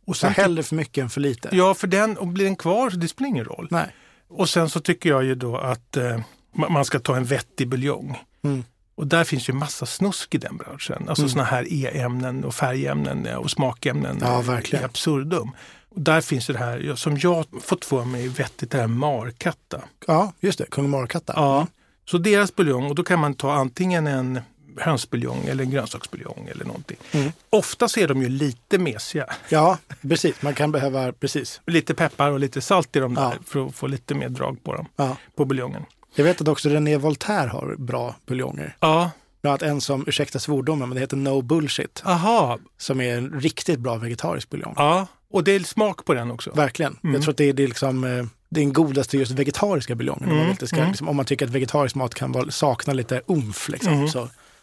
Och 0.05 0.17
sen, 0.17 0.31
hellre 0.33 0.63
för 0.63 0.75
mycket 0.75 1.01
än 1.01 1.09
för 1.09 1.21
lite. 1.21 1.49
ja, 1.51 1.73
för 1.73 1.87
den, 1.87 2.17
och 2.17 2.27
blir 2.27 2.45
den 2.45 2.55
kvar 2.55 2.89
så 2.89 2.97
det 2.97 3.07
spelar 3.07 3.27
ingen 3.29 3.45
roll. 3.45 3.67
Nej. 3.71 3.95
Och 4.27 4.49
sen 4.49 4.69
så 4.69 4.79
tycker 4.79 5.09
jag 5.09 5.23
ju 5.23 5.35
då 5.35 5.57
att 5.57 5.97
eh, 5.97 6.19
ma- 6.55 6.69
man 6.69 6.85
ska 6.85 6.99
ta 6.99 7.15
en 7.17 7.25
vettig 7.25 7.67
buljong. 7.67 8.17
Mm. 8.43 8.63
Och 8.95 9.07
där 9.07 9.23
finns 9.23 9.49
ju 9.49 9.53
massa 9.53 9.85
snusk 9.85 10.35
i 10.35 10.37
den 10.37 10.57
branschen. 10.57 11.05
Alltså 11.09 11.21
Mm. 11.23 11.29
såna 11.29 11.43
här 11.43 11.73
e-ämnen 11.73 12.43
och 12.43 12.55
färgämnen 12.55 13.25
eh, 13.25 13.35
och 13.35 13.51
smakämnen 13.51 14.17
Ja, 14.21 14.41
verkligen. 14.41 14.85
absurdum. 14.85 15.51
Och 15.89 16.01
där 16.01 16.21
finns 16.21 16.47
det 16.47 16.57
här 16.57 16.95
som 16.95 17.17
jag 17.17 17.45
fått 17.63 17.85
för 17.85 18.05
mig 18.05 18.27
vettigt, 18.27 18.71
det 18.71 18.77
här 18.77 18.87
markatta. 18.87 19.81
Ja, 20.07 20.33
just 20.39 20.57
det. 20.57 20.65
Kung 20.65 20.89
Markatta. 20.89 21.33
Ja. 21.35 21.67
Så 22.11 22.17
deras 22.17 22.55
buljong, 22.55 22.85
och 22.89 22.95
då 22.95 23.03
kan 23.03 23.19
man 23.19 23.33
ta 23.33 23.53
antingen 23.53 24.07
en 24.07 24.39
hönsbuljong 24.77 25.45
eller 25.47 25.63
en 25.63 25.69
grönsaksbuljong 25.71 26.47
eller 26.51 26.65
någonting. 26.65 26.97
Mm. 27.11 27.31
Oftast 27.49 27.97
är 27.97 28.07
de 28.07 28.21
ju 28.21 28.29
lite 28.29 28.77
mesiga. 28.77 29.25
Ja, 29.49 29.77
precis. 30.01 30.41
Man 30.41 30.53
kan 30.53 30.71
behöva, 30.71 31.11
precis. 31.11 31.61
Lite 31.67 31.93
peppar 31.93 32.31
och 32.31 32.39
lite 32.39 32.61
salt 32.61 32.95
i 32.95 32.99
dem 32.99 33.13
där 33.15 33.21
Ja. 33.23 33.33
för 33.45 33.65
att 33.67 33.75
få 33.75 33.87
lite 33.87 34.15
mer 34.15 34.29
drag 34.29 34.63
på 34.63 34.73
dem, 34.75 34.85
Ja. 34.95 35.17
på 35.35 35.45
buljongen. 35.45 35.85
Jag 36.15 36.23
vet 36.23 36.41
att 36.41 36.47
också 36.47 36.69
René 36.69 36.97
Voltaire 36.97 37.47
har 37.49 37.75
bra 37.77 38.15
buljonger. 38.25 38.75
Ja, 38.79 39.11
Bland 39.41 39.51
annat 39.63 39.71
en 39.71 39.81
som, 39.81 40.03
ursäkta 40.07 40.39
svordomen, 40.39 40.89
men 40.89 40.95
det 40.95 41.01
heter 41.01 41.17
No 41.17 41.41
Bullshit. 41.41 42.01
aha. 42.05 42.59
Som 42.77 43.01
är 43.01 43.17
en 43.17 43.39
riktigt 43.41 43.79
bra 43.79 43.95
vegetarisk 43.95 44.49
buljong. 44.49 44.73
Ja, 44.77 45.07
och 45.31 45.43
det 45.43 45.51
är 45.51 45.59
smak 45.59 46.05
på 46.05 46.13
den 46.13 46.31
också. 46.31 46.51
Verkligen. 46.55 46.97
Mm. 47.03 47.13
Jag 47.13 47.23
tror 47.23 47.31
att 47.31 47.37
det 47.37 47.49
är, 47.49 47.53
det 47.53 47.63
är 47.63 47.67
liksom, 47.67 48.03
eh, 48.03 48.25
den 48.51 48.73
godaste 48.73 49.17
just 49.17 49.31
vegetariska 49.31 49.95
buljongen. 49.95 50.23
Om, 50.23 50.29
man 50.29 50.37
Mm, 50.39 50.51
inte 50.51 50.67
ska, 50.67 50.77
mm. 50.77 50.89
liksom, 50.89 51.09
om 51.09 51.15
man 51.15 51.25
tycker 51.25 51.45
att 51.45 51.51
vegetarisk 51.51 51.95
mat 51.95 52.13
kan 52.13 52.31
vara, 52.31 52.51
sakna 52.51 52.93
lite 52.93 53.21
umf 53.27 53.69
liksom, 53.69 53.93
Mm. 53.93 54.07
så 54.07 54.19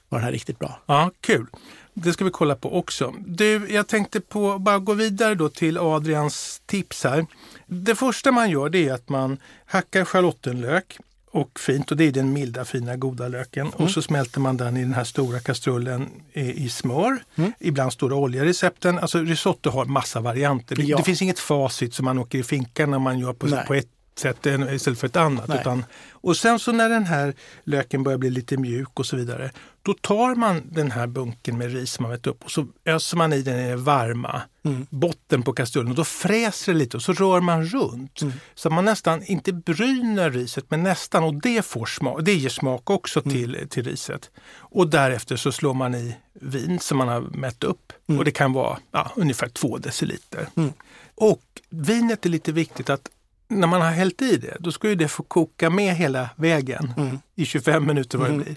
var 0.08 0.18
den 0.18 0.22
här 0.24 0.32
riktigt 0.32 0.58
bra. 0.58 0.80
Ja, 0.86 1.10
kul. 1.20 1.46
Det 1.94 2.12
ska 2.12 2.24
vi 2.24 2.30
kolla 2.30 2.54
på 2.54 2.78
också. 2.78 3.14
Du, 3.26 3.66
jag 3.70 3.86
tänkte 3.88 4.20
på, 4.20 4.58
bara 4.58 4.78
gå 4.78 4.94
vidare 4.94 5.34
då 5.34 5.48
till 5.48 5.78
Adrians 5.78 6.62
tips 6.66 7.04
här. 7.04 7.26
Det 7.66 7.94
första 7.94 8.32
man 8.32 8.50
gör 8.50 8.68
det 8.68 8.88
är 8.88 8.92
att 8.94 9.08
man 9.08 9.38
hackar 9.66 10.04
schalottenlök 10.04 10.96
och 11.30 11.58
fint 11.60 11.90
och 11.90 11.96
det 11.96 12.04
är 12.04 12.12
den 12.12 12.32
milda 12.32 12.64
fina 12.64 12.96
goda 12.96 13.28
löken 13.28 13.66
Mm. 13.66 13.72
och 13.84 13.90
så 13.90 14.02
smälter 14.02 14.40
man 14.40 14.56
den 14.56 14.76
i 14.76 14.80
den 14.80 14.94
här 14.94 15.04
stora 15.04 15.40
kastrullen 15.40 16.08
i, 16.32 16.64
i 16.64 16.68
smör. 16.68 17.18
Mm. 17.36 17.52
Ibland 17.60 17.92
står 17.92 18.08
det 18.08 18.14
olja 18.14 18.44
i 18.44 18.46
recepten. 18.48 18.98
Alltså 18.98 19.18
risotto 19.18 19.70
har 19.70 19.84
massa 19.84 20.20
varianter. 20.20 20.76
Det, 20.76 20.82
Ja. 20.82 20.96
det 20.96 21.02
finns 21.02 21.22
inget 21.22 21.38
facit 21.38 21.94
som 21.94 22.04
man 22.04 22.18
åker 22.18 22.38
i 22.38 22.42
finkan 22.42 22.90
när 22.90 22.98
man 22.98 23.18
gör 23.18 23.32
på, 23.32 23.46
Nej. 23.46 23.66
på 23.66 23.74
ett 23.74 23.88
sätt 24.18 24.46
istället 24.46 24.98
för 24.98 25.06
ett 25.06 25.16
annat. 25.16 25.48
Nej. 25.48 25.60
Utan, 25.60 25.84
och 26.10 26.36
sen 26.36 26.58
så 26.58 26.72
när 26.72 26.88
den 26.88 27.04
här 27.06 27.34
löken 27.64 28.02
börjar 28.02 28.18
bli 28.18 28.30
lite 28.30 28.56
mjuk 28.56 28.88
och 29.00 29.06
så 29.06 29.16
vidare, 29.16 29.50
då 29.82 29.94
tar 29.94 30.34
man 30.34 30.62
den 30.70 30.90
här 30.90 31.06
bunken 31.06 31.58
med 31.58 31.72
ris 31.72 31.92
som 31.92 32.02
man 32.02 32.10
vet 32.12 32.26
upp 32.26 32.44
och 32.44 32.50
så 32.50 32.66
öser 32.84 33.16
man 33.16 33.32
i 33.32 33.42
den 33.42 33.58
i 33.58 33.68
den 33.68 33.84
varma 33.84 34.42
Mm. 34.64 34.86
botten 34.90 35.42
på 35.42 35.52
kastrullen 35.52 35.90
och 35.90 35.96
då 35.96 36.04
fräser 36.04 36.72
det 36.72 36.78
lite 36.78 36.96
och 36.96 37.02
så 37.02 37.12
rör 37.12 37.40
man 37.40 37.64
runt. 37.64 38.22
Mm. 38.22 38.32
Så 38.54 38.70
man 38.70 38.84
nästan 38.84 39.22
inte 39.22 39.52
bryner 39.52 40.30
riset 40.30 40.64
men 40.68 40.82
nästan 40.82 41.24
och 41.24 41.34
det, 41.34 41.62
får 41.66 41.86
smak, 41.86 42.20
det 42.22 42.34
ger 42.34 42.48
smak 42.48 42.90
också 42.90 43.20
Mm. 43.20 43.32
till, 43.32 43.68
till 43.68 43.84
riset. 43.84 44.30
Och 44.58 44.88
därefter 44.88 45.36
så 45.36 45.52
slår 45.52 45.74
man 45.74 45.94
i 45.94 46.16
vin 46.32 46.78
som 46.80 46.98
man 46.98 47.08
har 47.08 47.20
mätt 47.20 47.64
upp 47.64 47.92
Mm. 48.08 48.18
och 48.18 48.24
det 48.24 48.30
kan 48.30 48.52
vara 48.52 48.78
ja, 48.92 49.12
ungefär 49.16 49.48
två 49.48 49.78
deciliter. 49.78 50.48
Mm. 50.56 50.72
Och 51.14 51.42
vinet 51.70 52.26
är 52.26 52.30
lite 52.30 52.52
viktigt 52.52 52.90
att 52.90 53.08
när 53.48 53.66
man 53.66 53.80
har 53.80 53.90
hällt 53.90 54.22
i 54.22 54.36
det, 54.36 54.56
då 54.60 54.72
ska 54.72 54.88
ju 54.88 54.94
det 54.94 55.08
få 55.08 55.22
koka 55.22 55.70
med 55.70 55.94
hela 55.96 56.30
vägen 56.36 56.92
Mm. 56.96 57.18
i 57.34 57.44
25 57.44 57.86
minuter 57.86 58.18
vad 58.18 58.30
det 58.30 58.36
blir. 58.36 58.56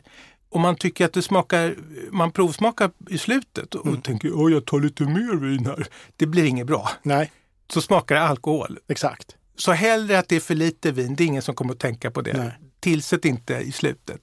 Om 0.50 0.62
man 0.62 0.76
tycker 0.76 1.06
att 1.06 1.14
det 1.14 1.22
smakar, 1.22 1.76
man 2.12 2.32
provsmakar 2.32 2.92
i 3.10 3.18
slutet 3.18 3.76
och 3.76 3.88
Mm. 3.88 4.02
tänker 4.02 4.32
oj 4.36 4.54
jag 4.54 4.66
tar 4.66 4.80
lite 4.80 5.04
mer 5.04 5.36
vin 5.36 5.66
här. 5.66 5.88
Det 6.18 6.26
blir 6.26 6.44
inget 6.44 6.68
bra. 6.68 6.90
Nej, 7.04 7.32
Så 7.74 7.82
smakar 7.82 8.16
det 8.16 8.22
alkohol. 8.22 8.80
exakt. 8.88 9.36
Så 9.56 9.72
hellre 9.72 10.20
att 10.20 10.28
det 10.28 10.36
är 10.36 10.40
för 10.40 10.56
lite 10.56 10.92
vin, 10.92 11.16
det 11.16 11.24
är 11.24 11.26
ingen 11.26 11.42
som 11.42 11.56
kommer 11.56 11.74
att 11.74 11.80
tänka 11.80 12.12
på 12.12 12.22
det. 12.22 12.34
Nej. 12.38 12.52
Tillsätt 12.80 13.26
inte 13.26 13.54
i 13.56 13.72
slutet. 13.72 14.22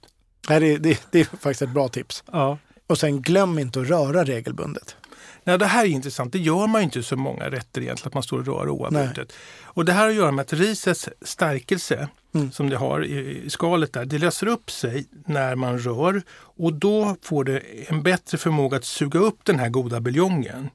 Nej, 0.49 0.59
det, 0.59 0.77
det, 0.77 1.01
det 1.11 1.19
är 1.19 1.23
faktiskt 1.25 1.61
ett 1.61 1.69
bra 1.69 1.87
tips. 1.87 2.23
Ja. 2.31 2.57
Och 2.87 2.97
sen 2.97 3.21
glöm 3.21 3.59
inte 3.59 3.81
att 3.81 3.87
röra 3.87 4.23
regelbundet. 4.23 4.95
Nej, 5.43 5.57
det 5.57 5.65
här 5.65 5.83
är 5.85 5.87
intressant. 5.89 6.33
Det 6.33 6.39
gör 6.39 6.67
man 6.67 6.81
ju 6.81 6.85
inte 6.85 7.03
så 7.03 7.15
många 7.15 7.49
rätter 7.49 7.81
egentligen, 7.81 8.07
att 8.07 8.13
man 8.13 8.23
står 8.23 8.37
och 8.39 8.45
rör 8.45 8.69
oavbrutet. 8.69 9.33
Och 9.63 9.85
det 9.85 9.91
här 9.93 10.01
har 10.01 10.09
att 10.09 10.15
göra 10.15 10.31
med 10.31 10.43
att 10.43 10.53
risets 10.53 11.09
stärkelse 11.21 12.07
Mm. 12.35 12.51
som 12.51 12.69
det 12.69 12.77
har 12.77 13.05
i, 13.05 13.49
skalet 13.49 13.93
där, 13.93 14.05
det 14.05 14.17
löser 14.17 14.47
upp 14.47 14.71
sig 14.71 15.05
när 15.25 15.55
man 15.55 15.79
rör 15.79 16.21
och 16.39 16.73
då 16.73 17.15
får 17.21 17.43
det 17.43 17.59
en 17.87 18.03
bättre 18.03 18.37
förmåga 18.37 18.77
att 18.77 18.85
suga 18.85 19.19
upp 19.19 19.39
den 19.43 19.59
här 19.59 19.69
goda 19.69 19.99
buljongen. 19.99 20.69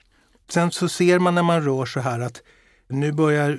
Sen 0.49 0.71
så 0.71 0.89
ser 0.89 1.19
man 1.19 1.35
när 1.35 1.43
man 1.43 1.63
rör 1.65 1.87
så 1.87 2.01
här 2.01 2.21
att 2.21 2.43
nu 2.89 3.13
börjar 3.13 3.59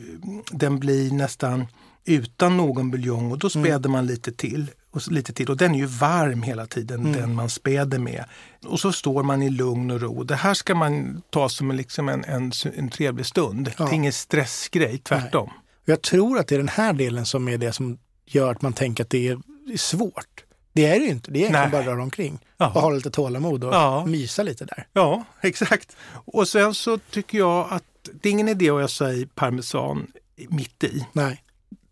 den 0.52 0.80
bli 0.80 1.12
nästan 1.12 1.66
utan 2.06 2.58
någon 2.58 2.92
buljong 2.92 3.32
och 3.32 3.38
då 3.38 3.50
späder 3.50 3.90
man 3.90 4.08
lite 4.08 4.32
till. 4.32 4.72
Och 4.96 5.12
lite 5.12 5.34
till 5.34 5.50
och 5.50 5.58
den 5.58 5.76
är 5.76 5.80
ju 5.80 5.86
varm 5.86 6.42
hela 6.44 6.66
tiden, 6.66 7.12
den 7.12 7.36
man 7.36 7.50
späder 7.50 8.00
med. 8.00 8.26
Och 8.66 8.80
så 8.80 8.92
står 8.92 9.24
man 9.24 9.42
i 9.44 9.50
lugn 9.50 9.92
och 9.92 10.02
ro. 10.02 10.24
Det 10.24 10.36
här 10.36 10.54
ska 10.54 10.76
man 10.76 11.22
ta 11.30 11.50
som 11.50 11.72
en, 11.72 11.78
liksom 11.78 12.10
en, 12.10 12.24
en, 12.24 12.52
en 12.76 12.90
trevlig 12.90 13.26
stund. 13.26 13.72
Ja. 13.78 13.86
Det 13.86 13.92
är 13.92 13.96
ingen 13.96 14.14
stressgrej, 14.14 14.98
tvärtom. 14.98 15.50
Och 15.50 15.90
Jag 15.90 16.02
tror 16.02 16.40
att 16.40 16.48
det 16.48 16.56
är 16.56 16.60
den 16.60 16.68
här 16.68 16.94
delen 16.94 17.26
som 17.26 17.48
är 17.50 17.58
det 17.58 17.72
som 17.72 17.98
gör 18.26 18.52
att 18.52 18.62
man 18.62 18.74
tänker 18.74 19.04
att 19.04 19.10
det 19.10 19.28
är 19.28 19.38
svårt. 19.78 20.44
Det 20.74 20.86
är 20.86 21.00
det 21.00 21.06
ju 21.06 21.12
inte. 21.12 21.32
Det 21.32 21.38
är 21.40 21.42
egentligen 21.42 21.62
Nej. 21.64 21.72
bara 21.72 21.82
att 21.82 21.88
röra 21.88 22.04
omkring 22.04 22.40
Ja. 22.58 22.68
och 22.76 22.82
ha 22.82 22.90
lite 22.90 23.12
tålamod 23.12 23.64
och 23.64 23.74
Ja. 23.74 24.06
mysa 24.06 24.44
lite 24.44 24.66
där. 24.66 24.88
Ja, 24.94 25.24
exakt. 25.42 25.96
Och 26.12 26.48
sen 26.48 26.74
så 26.74 26.98
tycker 26.98 27.38
jag 27.38 27.68
att 27.70 27.84
det 28.22 28.30
är 28.30 28.32
ingen 28.32 28.50
idé 28.50 28.70
att 28.70 28.82
ösa 28.84 29.14
i 29.14 29.26
parmesan 29.36 30.08
mitt 30.50 30.84
i. 30.84 31.06
Nej. 31.14 31.42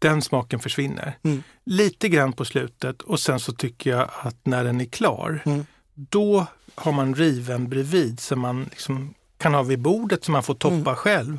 Den 0.04 0.22
smaken 0.22 0.60
försvinner. 0.60 1.18
Mm. 1.24 1.44
Lite 1.66 2.10
grann 2.10 2.34
på 2.34 2.46
slutet 2.46 3.02
och 3.02 3.20
sen 3.20 3.40
så 3.40 3.54
tycker 3.54 3.90
jag 3.90 4.10
att 4.22 4.38
när 4.46 4.64
den 4.64 4.82
är 4.82 4.86
klar, 4.86 5.42
Mm. 5.46 5.66
då 5.96 6.46
har 6.76 6.92
man 6.92 7.16
riven 7.16 7.70
bredvid 7.70 8.20
som 8.20 8.40
man 8.40 8.64
liksom 8.64 9.14
kan 9.38 9.54
ha 9.54 9.64
vid 9.64 9.80
bordet 9.80 10.24
som 10.24 10.32
man 10.32 10.44
får 10.44 10.54
toppa 10.56 10.76
Mm. 10.76 10.96
själv. 10.96 11.38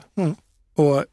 Och 0.75 1.05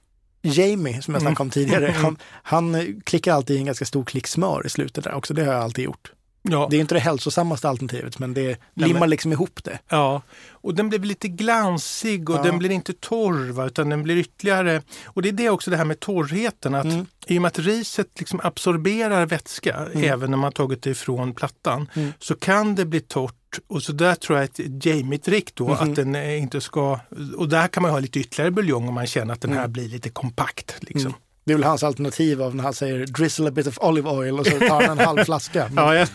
Jamie, 0.42 1.02
som 1.02 1.14
jag 1.14 1.22
snackade 1.22 1.42
om 1.44 1.50
tidigare, 1.50 1.88
Mm. 1.90 2.02
han, 2.04 2.18
han 2.44 3.02
klickar 3.02 3.34
alltid 3.34 3.56
i 3.56 3.60
en 3.60 3.66
ganska 3.66 3.86
stor 3.86 4.04
klick 4.06 4.28
smör 4.28 4.66
i 4.66 4.70
slutet 4.70 5.04
där 5.04 5.14
också. 5.14 5.34
Det 5.34 5.46
har 5.46 5.54
jag 5.54 5.64
alltid 5.64 5.86
gjort. 5.86 6.12
Ja, 6.44 6.68
Det 6.72 6.78
är 6.78 6.82
inte 6.82 6.96
det 6.96 7.00
hälsosammaste 7.00 7.70
alternativet, 7.70 8.20
men 8.20 8.34
det 8.34 8.58
limmar 8.74 9.00
men- 9.00 9.10
liksom 9.10 9.32
ihop 9.32 9.64
det. 9.64 9.80
ja. 9.90 10.22
och 10.52 10.76
den 10.76 10.90
blir 10.90 11.00
lite 11.00 11.28
glansig 11.28 12.30
och 12.30 12.36
Ja. 12.38 12.44
den 12.44 12.58
blir 12.60 12.70
inte 12.72 12.94
torr 12.94 13.52
va, 13.52 13.66
utan 13.66 13.90
den 13.90 14.04
blir 14.04 14.18
ytterligare... 14.18 14.82
Och 15.06 15.22
det 15.22 15.30
är 15.30 15.34
det 15.34 15.50
också 15.50 15.72
det 15.72 15.78
här 15.78 15.86
med 15.86 16.00
torrheten. 16.00 16.76
Att 16.76 16.86
Mm. 16.86 17.06
I 17.28 17.38
och 17.38 17.42
med 17.42 17.50
att 17.50 17.60
riset 17.60 18.08
liksom 18.20 18.40
absorberar 18.44 19.26
vätska 19.26 19.88
även 19.94 20.32
när 20.32 20.38
man 20.38 20.52
tagit 20.52 20.82
det 20.84 20.90
ifrån 20.90 21.34
plattan 21.34 21.90
Mm. 21.94 22.14
så 22.20 22.36
kan 22.36 22.76
det 22.76 22.86
bli 22.86 23.00
torrt. 23.00 23.36
Och 23.68 23.84
så 23.84 23.92
där 23.92 24.16
tror 24.16 24.38
jag 24.40 24.44
ett 24.46 24.86
Jamie-trick 24.86 25.52
då 25.56 25.64
Mhm. 25.68 25.74
att 25.90 25.96
den 25.96 26.16
eh, 26.16 26.38
inte 26.42 26.62
ska... 26.62 27.00
Och 27.38 27.50
där 27.50 27.68
kan 27.68 27.84
man 27.84 27.92
ha 27.92 28.00
lite 28.00 28.20
ytterligare 28.20 28.52
buljong 28.52 28.88
om 28.88 28.94
man 28.94 29.08
känner 29.08 29.34
att 29.34 29.42
den 29.42 29.52
här 29.52 29.60
Mm. 29.60 29.72
blir 29.72 29.88
lite 29.88 30.10
kompakt. 30.10 30.76
Liksom. 30.80 31.14
Det 31.44 31.54
är 31.54 31.58
väl 31.58 31.64
hans 31.64 31.84
alternativ 31.84 32.42
av 32.42 32.56
när 32.56 32.64
han 32.64 32.74
säger 32.74 33.06
drizzle 33.06 33.48
a 33.48 33.52
bit 33.52 33.68
of 33.68 33.78
olive 33.82 34.10
oil 34.10 34.40
och 34.40 34.46
så 34.46 34.60
tar 34.60 34.82
han 34.82 35.00
en 35.00 35.06
halv 35.06 35.24
flaska. 35.26 35.70
Men, 35.74 35.84
Ja, 35.86 35.96
ja, 35.96 36.08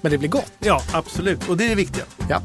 men 0.00 0.10
det 0.12 0.18
blir 0.18 0.28
gott. 0.28 0.52
ja, 0.58 0.82
absolut. 0.92 1.48
Och 1.48 1.56
det 1.56 1.64
är 1.64 1.68
det 1.68 1.74
viktiga. 1.74 2.04
Ja. 2.28 2.42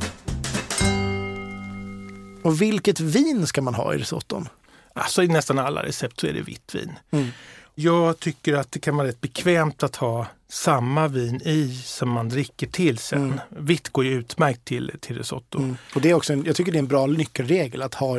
Och 2.44 2.62
vilket 2.62 3.00
vin 3.00 3.48
ska 3.48 3.62
man 3.62 3.74
ha 3.76 3.94
i 3.94 3.98
risotton? 3.98 4.48
Alltså 4.94 5.24
i 5.24 5.28
nästan 5.28 5.60
alla 5.60 5.84
recept 5.84 6.20
så 6.20 6.28
är 6.28 6.34
det 6.34 6.42
vitt 6.42 6.76
vin. 6.76 6.92
Mm. 7.12 7.28
Jag 7.76 8.20
tycker 8.20 8.54
att 8.54 8.72
det 8.72 8.80
kan 8.80 8.98
vara 8.98 9.08
rätt 9.08 9.22
bekvämt 9.22 9.84
att 9.84 9.96
ha 9.96 10.28
samma 10.50 11.08
vin 11.08 11.42
i 11.46 11.82
som 11.86 12.10
man 12.10 12.30
dricker 12.30 12.68
till 12.68 12.98
sen. 12.98 13.24
Mm. 13.24 13.40
Vitt 13.50 13.90
går 13.90 14.06
ju 14.06 14.12
utmärkt 14.12 14.66
till, 14.66 14.92
till 15.00 15.18
risotto. 15.18 15.58
Mm. 15.58 15.78
Och 15.96 16.02
det 16.02 16.10
är 16.10 16.14
också 16.14 16.34
en, 16.34 16.46
jag 16.46 16.56
tycker 16.56 16.72
det 16.72 16.78
är 16.78 16.80
en 16.80 16.88
bra 16.88 17.06
nyckelregel 17.06 17.82
att 17.82 17.94
ha, 17.94 18.16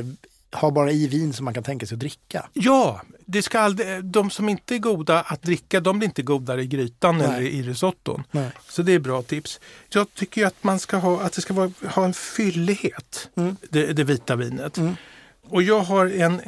ha 0.53 0.71
bara 0.71 0.91
i 0.93 1.07
vin 1.09 1.33
som 1.33 1.45
man 1.45 1.55
kan 1.55 1.63
tänka 1.63 1.87
sig 1.87 1.95
att 1.95 2.01
dricka. 2.01 2.49
Ja, 2.53 3.03
det 3.27 3.43
ska 3.43 3.61
aldrig, 3.61 4.05
de 4.05 4.31
som 4.31 4.49
inte 4.49 4.75
är 4.75 4.79
goda 4.79 5.21
att 5.21 5.43
dricka, 5.43 5.81
de 5.81 5.99
blir 5.99 6.09
inte 6.09 6.23
godare 6.23 6.63
i 6.63 6.67
grytan 6.67 7.19
Nej. 7.19 7.27
eller 7.27 7.41
i 7.41 7.63
risotton. 7.63 8.25
Nej. 8.31 8.51
Så 8.69 8.83
det 8.83 8.93
är 8.93 8.99
bra 8.99 9.23
tips. 9.23 9.61
Jag 9.89 10.15
tycker 10.15 10.47
att 10.47 10.65
man 10.65 10.79
ska 10.79 10.97
ha, 10.97 11.21
att 11.21 11.33
det 11.33 11.41
ska 11.41 11.55
vara, 11.55 11.71
ha 11.95 12.05
en 12.05 12.15
fyllighet, 12.15 13.29
Mm. 13.37 13.57
det, 13.71 13.93
det 13.93 14.05
vita 14.05 14.37
vinet. 14.37 14.77
Mm. 14.77 14.97
Och 15.49 15.63
jag 15.63 15.81
har 15.81 16.07
en, 16.07 16.41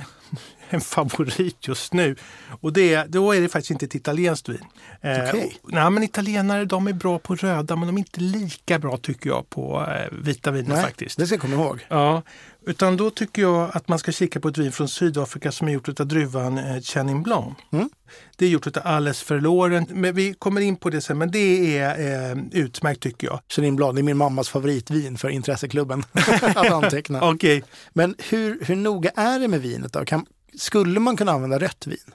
en 0.70 0.80
favorit 0.80 1.68
just 1.68 1.92
nu 1.92 2.16
och 2.61 2.73
det 2.73 3.04
då 3.04 3.32
är 3.32 3.40
det 3.40 3.49
faktiskt 3.49 3.70
inte 3.70 3.87
ett 3.87 3.94
italienskt 3.94 4.49
vin. 4.49 4.64
Eh, 5.00 5.35
nej, 5.64 5.90
men 5.90 6.02
italienare 6.02 6.64
de 6.64 6.87
är 6.87 6.92
bra 6.92 7.18
på 7.18 7.35
röda 7.35 7.76
men 7.76 7.87
de 7.87 7.94
är 7.96 7.99
inte 7.99 8.20
lika 8.20 8.78
bra 8.78 8.96
tycker 8.96 9.30
jag 9.30 9.50
på 9.50 9.87
eh, 9.88 10.18
vita 10.18 10.50
viner 10.50 10.75
Nej, 10.75 10.85
faktiskt. 10.85 11.18
det 11.18 11.26
ska 11.26 11.35
jag 11.35 11.42
komma 11.42 11.54
ihåg. 11.54 11.87
Ja, 11.88 12.23
utan 12.66 12.96
då 12.96 13.11
tycker 13.11 13.42
jag 13.42 13.70
att 13.73 13.88
man 13.88 13.99
ska 13.99 14.12
kika 14.12 14.40
på 14.40 14.49
ett 14.49 14.58
vin 14.58 14.73
från 14.73 14.88
Sydafrika 14.88 15.52
som 15.52 15.68
är 15.68 15.73
gjort 15.73 16.00
av 16.00 16.06
druvan 16.06 16.58
eh, 16.58 16.80
Chenin 16.80 17.23
Blanc. 17.23 17.58
Mm. 17.73 17.90
Det 18.37 18.46
är 18.46 18.49
gjort 18.49 18.66
av 18.66 18.82
Alles 18.85 19.30
Verloren, 19.30 19.87
men 19.90 20.14
vi 20.14 20.35
kommer 20.35 20.61
in 20.61 20.76
på 20.76 20.90
det 20.90 21.00
sen, 21.00 21.18
men 21.18 21.30
det 21.30 21.78
är 21.78 22.30
eh, 22.30 22.37
utmärkt 22.52 23.02
tycker 23.02 23.26
jag. 23.26 23.40
Chenin 23.49 23.76
Blanc, 23.76 23.94
det 23.94 24.00
är 24.00 24.02
min 24.02 24.16
mammas 24.16 24.49
favoritvin 24.49 25.18
för 25.18 25.28
intresseklubben 25.28 26.02
att 26.42 26.70
anteckna. 26.70 27.20
Okej, 27.30 27.62
Men 27.92 28.14
hur, 28.28 28.64
hur 28.64 28.76
noga 28.76 29.11
är 29.11 29.38
det 29.38 29.49
med 29.49 29.62
vinet 29.62 29.92
då? 29.92 30.04
Kan, 30.04 30.26
skulle 30.54 31.00
man 31.00 31.16
kunna 31.16 31.32
använda 31.32 31.58
rött 31.58 31.86
vin? 31.86 32.14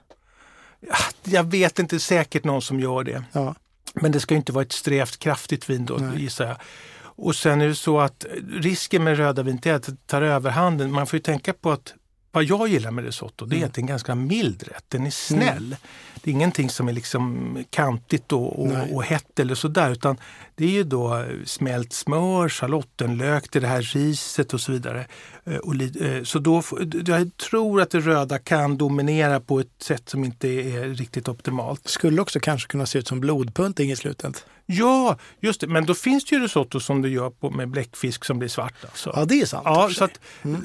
jag 1.23 1.43
vet 1.51 1.79
inte 1.79 1.99
säkert 1.99 2.43
någon 2.43 2.61
som 2.61 2.79
gör 2.79 3.03
det. 3.03 3.23
Ja. 3.31 3.55
Men 3.93 4.11
det 4.11 4.19
ska 4.19 4.35
inte 4.35 4.51
vara 4.51 4.65
ett 4.65 4.71
strävt 4.71 5.17
kraftigt 5.17 5.69
vin 5.69 5.85
då 5.85 5.93
Nej. 5.93 6.21
gissar 6.21 6.47
jag. 6.47 6.57
Och 7.01 7.35
sen 7.35 7.61
är 7.61 7.67
det 7.67 7.75
så 7.75 7.99
att 7.99 8.25
risken 8.49 9.03
med 9.03 9.17
röda 9.17 9.43
vin 9.43 9.59
är 9.63 9.73
att 9.73 9.83
det 9.83 10.07
tar 10.07 10.21
överhanden. 10.21 10.91
Man 10.91 11.07
får 11.07 11.17
ju 11.17 11.21
tänka 11.21 11.53
på 11.53 11.71
att 11.71 11.93
vad 12.31 12.43
jag 12.43 12.67
gillar 12.67 12.91
med 12.91 13.03
risotto 13.05 13.45
det 13.45 13.55
är 13.55 13.57
Mm. 13.57 13.67
att 13.67 13.73
det 13.73 13.79
är 13.79 13.83
en 13.83 13.87
ganska 13.87 14.15
mild 14.15 14.63
rätt. 14.63 14.85
Den 14.87 15.05
är 15.05 15.09
snäll. 15.11 15.75
Det 16.23 16.29
är 16.29 16.33
ingenting 16.33 16.69
som 16.69 16.87
är 16.89 16.93
liksom 16.93 17.57
kantigt 17.69 18.31
och, 18.31 18.59
och, 18.59 18.93
och 18.95 19.03
hett 19.03 19.39
eller 19.39 19.55
sådär 19.55 19.91
utan 19.91 20.17
det 20.55 20.65
är 20.65 20.69
ju 20.69 20.83
då 20.83 21.25
smält 21.45 21.93
smör, 21.93 22.49
schalottenlök, 22.49 23.55
är 23.55 23.61
det 23.61 23.67
här 23.67 23.81
riset 23.81 24.53
och 24.53 24.61
så 24.61 24.71
vidare. 24.71 25.05
Eh, 25.45 25.55
Och, 25.55 25.75
eh, 26.01 26.23
så 26.23 26.39
då, 26.39 26.63
jag 27.05 27.37
tror 27.37 27.81
att 27.81 27.89
det 27.91 27.99
röda 27.99 28.39
kan 28.39 28.77
dominera 28.77 29.39
på 29.39 29.59
ett 29.59 29.67
sätt 29.81 30.09
som 30.09 30.23
inte 30.23 30.47
är 30.47 30.87
riktigt 30.89 31.27
optimalt. 31.27 31.87
Skulle 31.87 32.21
också 32.21 32.39
kanske 32.39 32.67
kunna 32.67 32.85
se 32.85 32.99
ut 32.99 33.07
som 33.07 33.19
blodpunting 33.19 33.91
i 33.91 33.95
slutet. 33.95 34.45
Ja, 34.71 35.17
just 35.39 35.61
det. 35.61 35.67
Men 35.67 35.85
då 35.85 35.93
finns 35.93 36.25
det 36.25 36.35
ju 36.35 36.41
risotto 36.43 36.79
som 36.79 37.01
du 37.01 37.09
gör 37.09 37.29
på, 37.29 37.49
med 37.49 37.69
bläckfisk 37.69 38.25
som 38.25 38.39
blir 38.39 38.49
svart. 38.49 38.73
Alltså. 38.83 39.11
Ja, 39.15 39.25
det 39.25 39.41
är 39.41 39.45
sant. 39.45 39.63
Ja, 39.65 39.89
så 39.93 40.03
att, 40.03 40.19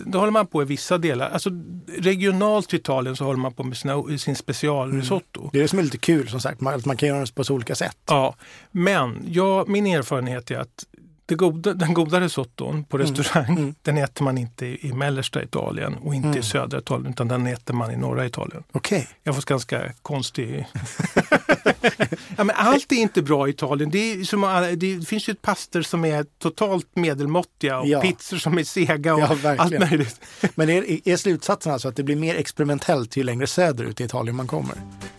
då 0.06 0.18
håller 0.18 0.32
man 0.32 0.46
på 0.46 0.62
i 0.62 0.64
vissa 0.64 0.98
delar. 0.98 1.30
Alltså, 1.30 1.50
regionalt 1.98 2.75
i 2.75 2.76
Italien 2.76 3.16
så 3.16 3.25
håller 3.25 3.40
man 3.40 3.52
på 3.52 3.62
med 3.62 3.76
sina, 3.76 4.18
sin 4.18 4.36
specialrisotto. 4.36 5.50
Det 5.52 5.58
är 5.58 5.62
det 5.62 5.68
som 5.68 5.78
är 5.78 5.82
lite 5.82 5.98
kul 5.98 6.28
som 6.28 6.40
sagt, 6.40 6.60
man- 6.60 6.82
man 6.86 6.96
kan 6.96 7.08
göra 7.08 7.20
det 7.20 7.34
på 7.34 7.44
så 7.44 7.54
olika 7.54 7.75
sätt. 7.75 7.96
Ja, 8.06 8.34
men 8.70 9.25
ja, 9.28 9.64
min 9.68 9.86
erfarenhet 9.86 10.50
är 10.50 10.58
att 10.58 10.84
det 11.26 11.35
goda, 11.35 11.75
den 11.75 11.95
goda 11.95 12.21
risotton 12.21 12.85
på 12.85 12.99
restaurang, 12.99 13.59
mm. 13.59 13.75
den 13.83 13.99
äter 13.99 14.25
man 14.25 14.38
inte 14.38 14.66
i, 14.66 14.88
i 14.88 14.92
mellersta 14.92 15.42
Italien 15.42 15.95
och 15.95 16.14
inte 16.14 16.28
mm. 16.28 16.40
i 16.40 16.42
södra 16.42 16.78
Italien 16.78 17.12
utan 17.12 17.28
den 17.28 17.47
äter 17.47 17.75
man 17.75 17.90
i 17.90 17.97
norra 17.97 18.26
Italien. 18.26 18.62
Okej. 18.73 18.99
Okay. 18.99 19.09
Jag 19.23 19.35
får 19.35 19.42
ganska 19.42 19.92
konstig... 20.02 20.66
ja, 22.37 22.45
men 22.45 22.50
allt 22.50 22.92
är 22.92 22.97
inte 22.97 23.23
bra 23.23 23.49
i 23.49 23.50
Italien. 23.50 23.90
Det, 23.90 24.28
som, 24.28 24.75
det 24.76 25.09
finns 25.09 25.28
ju 25.28 25.35
pastor 25.35 25.83
som 25.83 26.04
är 26.04 26.26
totalt 26.38 26.97
medelmåttiga 26.97 27.80
och 27.80 27.87
ja. 27.87 28.00
pizzor 28.00 28.37
som 28.37 28.59
är 28.59 28.64
sega 28.64 29.14
och 29.14 29.21
ja, 29.21 29.56
allt 29.59 29.78
möjligt. 29.78 30.21
men 30.54 30.71
är, 30.71 31.09
är 31.09 31.16
slutsatsen 31.16 31.73
alltså 31.73 31.88
att 31.88 31.97
det 31.97 32.02
blir 32.02 32.16
mer 32.16 32.35
experimentellt 32.35 33.16
ju 33.16 33.23
längre 33.23 33.47
söderut 33.47 34.00
i 34.00 34.04
Italien 34.04 34.37
man 34.37 34.47
kommer? 34.47 34.75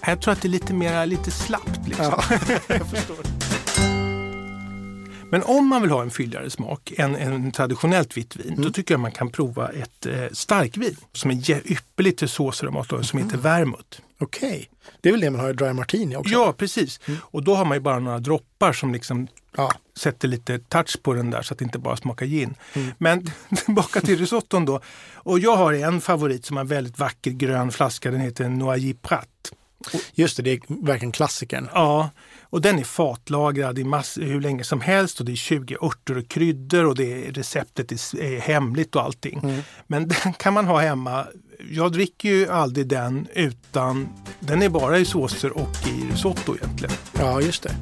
Jag 0.05 0.21
tror 0.21 0.31
att 0.31 0.41
det 0.41 0.47
är 0.47 0.49
lite 0.49 0.73
mer 0.73 1.05
lite 1.05 1.31
slappt. 1.31 1.87
Liksom. 1.87 2.05
Ja. 2.05 2.23
jag 2.67 2.89
förstår. 2.89 4.06
Men 5.31 5.43
om 5.43 5.67
man 5.67 5.81
vill 5.81 5.91
ha 5.91 6.01
en 6.01 6.11
fylligare 6.11 6.49
smak 6.49 6.93
än 6.97 7.15
en 7.15 7.51
traditionellt 7.51 8.17
vitt 8.17 8.35
vin, 8.35 8.47
mm. 8.47 8.61
då 8.61 8.71
tycker 8.71 8.93
jag 8.93 8.99
man 8.99 9.11
kan 9.11 9.29
prova 9.29 9.69
ett 9.69 10.05
eh, 10.05 10.25
starkvin 10.31 10.97
som 11.13 11.31
är 11.31 11.71
ypperligt 11.71 12.19
till 12.19 12.29
såser 12.29 12.67
och 12.67 12.73
mat 12.73 13.05
som 13.05 13.19
heter 13.19 13.37
vermouth. 13.37 13.99
Okej, 14.19 14.49
okay. 14.49 14.65
det 15.01 15.09
är 15.09 15.13
väl 15.13 15.21
det 15.21 15.29
man 15.29 15.41
har 15.41 15.49
i 15.49 15.53
dry 15.53 15.73
martini 15.73 16.15
också? 16.15 16.33
Ja, 16.33 16.53
precis. 16.53 16.99
Mm. 17.05 17.19
Och 17.23 17.43
då 17.43 17.55
har 17.55 17.65
man 17.65 17.77
ju 17.77 17.81
bara 17.81 17.99
några 17.99 18.19
droppar 18.19 18.73
som 18.73 18.93
liksom 18.93 19.27
ja. 19.57 19.71
sätter 19.97 20.27
lite 20.27 20.59
touch 20.59 21.03
på 21.03 21.13
den 21.13 21.29
där 21.29 21.41
så 21.41 21.53
att 21.53 21.59
det 21.59 21.65
inte 21.65 21.79
bara 21.79 21.97
smakar 21.97 22.25
gin. 22.25 22.55
Mm. 22.73 22.91
Men 22.97 23.31
tillbaka 23.65 24.01
till 24.01 24.19
risotton 24.19 24.65
då. 24.65 24.81
Och 25.13 25.39
jag 25.39 25.55
har 25.55 25.73
en 25.73 26.01
favorit 26.01 26.45
som 26.45 26.57
har 26.57 26.61
en 26.61 26.67
väldigt 26.67 26.99
vacker 26.99 27.31
grön 27.31 27.71
flaska. 27.71 28.11
Den 28.11 28.21
heter 28.21 28.49
Noyer 28.49 28.93
Prat. 28.93 29.53
Just 30.13 30.37
det, 30.37 30.43
det 30.43 30.51
är 30.51 30.85
verkligen 30.85 31.11
klassikern. 31.11 31.69
Ja, 31.73 32.09
och 32.49 32.61
den 32.61 32.79
är 32.79 32.83
fatlagrad 32.83 33.79
i 33.79 33.83
mass, 33.83 34.17
hur 34.17 34.41
länge 34.41 34.63
som 34.63 34.81
helst 34.81 35.19
och 35.19 35.25
det 35.25 35.31
är 35.31 35.35
20 35.35 35.77
örter 35.81 36.17
och 36.17 36.27
kryddor 36.27 36.85
och 36.85 36.95
det 36.95 37.27
är, 37.27 37.31
receptet 37.31 37.91
är, 37.91 38.21
är 38.21 38.39
hemligt 38.39 38.95
och 38.95 39.03
allting. 39.03 39.39
Mm. 39.43 39.61
Men 39.87 40.07
den 40.23 40.33
kan 40.33 40.53
man 40.53 40.65
ha 40.65 40.79
hemma. 40.79 41.25
Jag 41.71 41.91
dricker 41.91 42.29
ju 42.29 42.49
aldrig 42.49 42.87
den 42.87 43.27
utan 43.33 44.09
den 44.39 44.61
är 44.61 44.69
bara 44.69 44.97
i 44.97 45.05
såser 45.05 45.57
och 45.57 45.87
i 45.87 46.11
risotto 46.11 46.55
egentligen. 46.55 46.95
Ja, 47.19 47.41
just 47.41 47.63
det. 47.63 47.75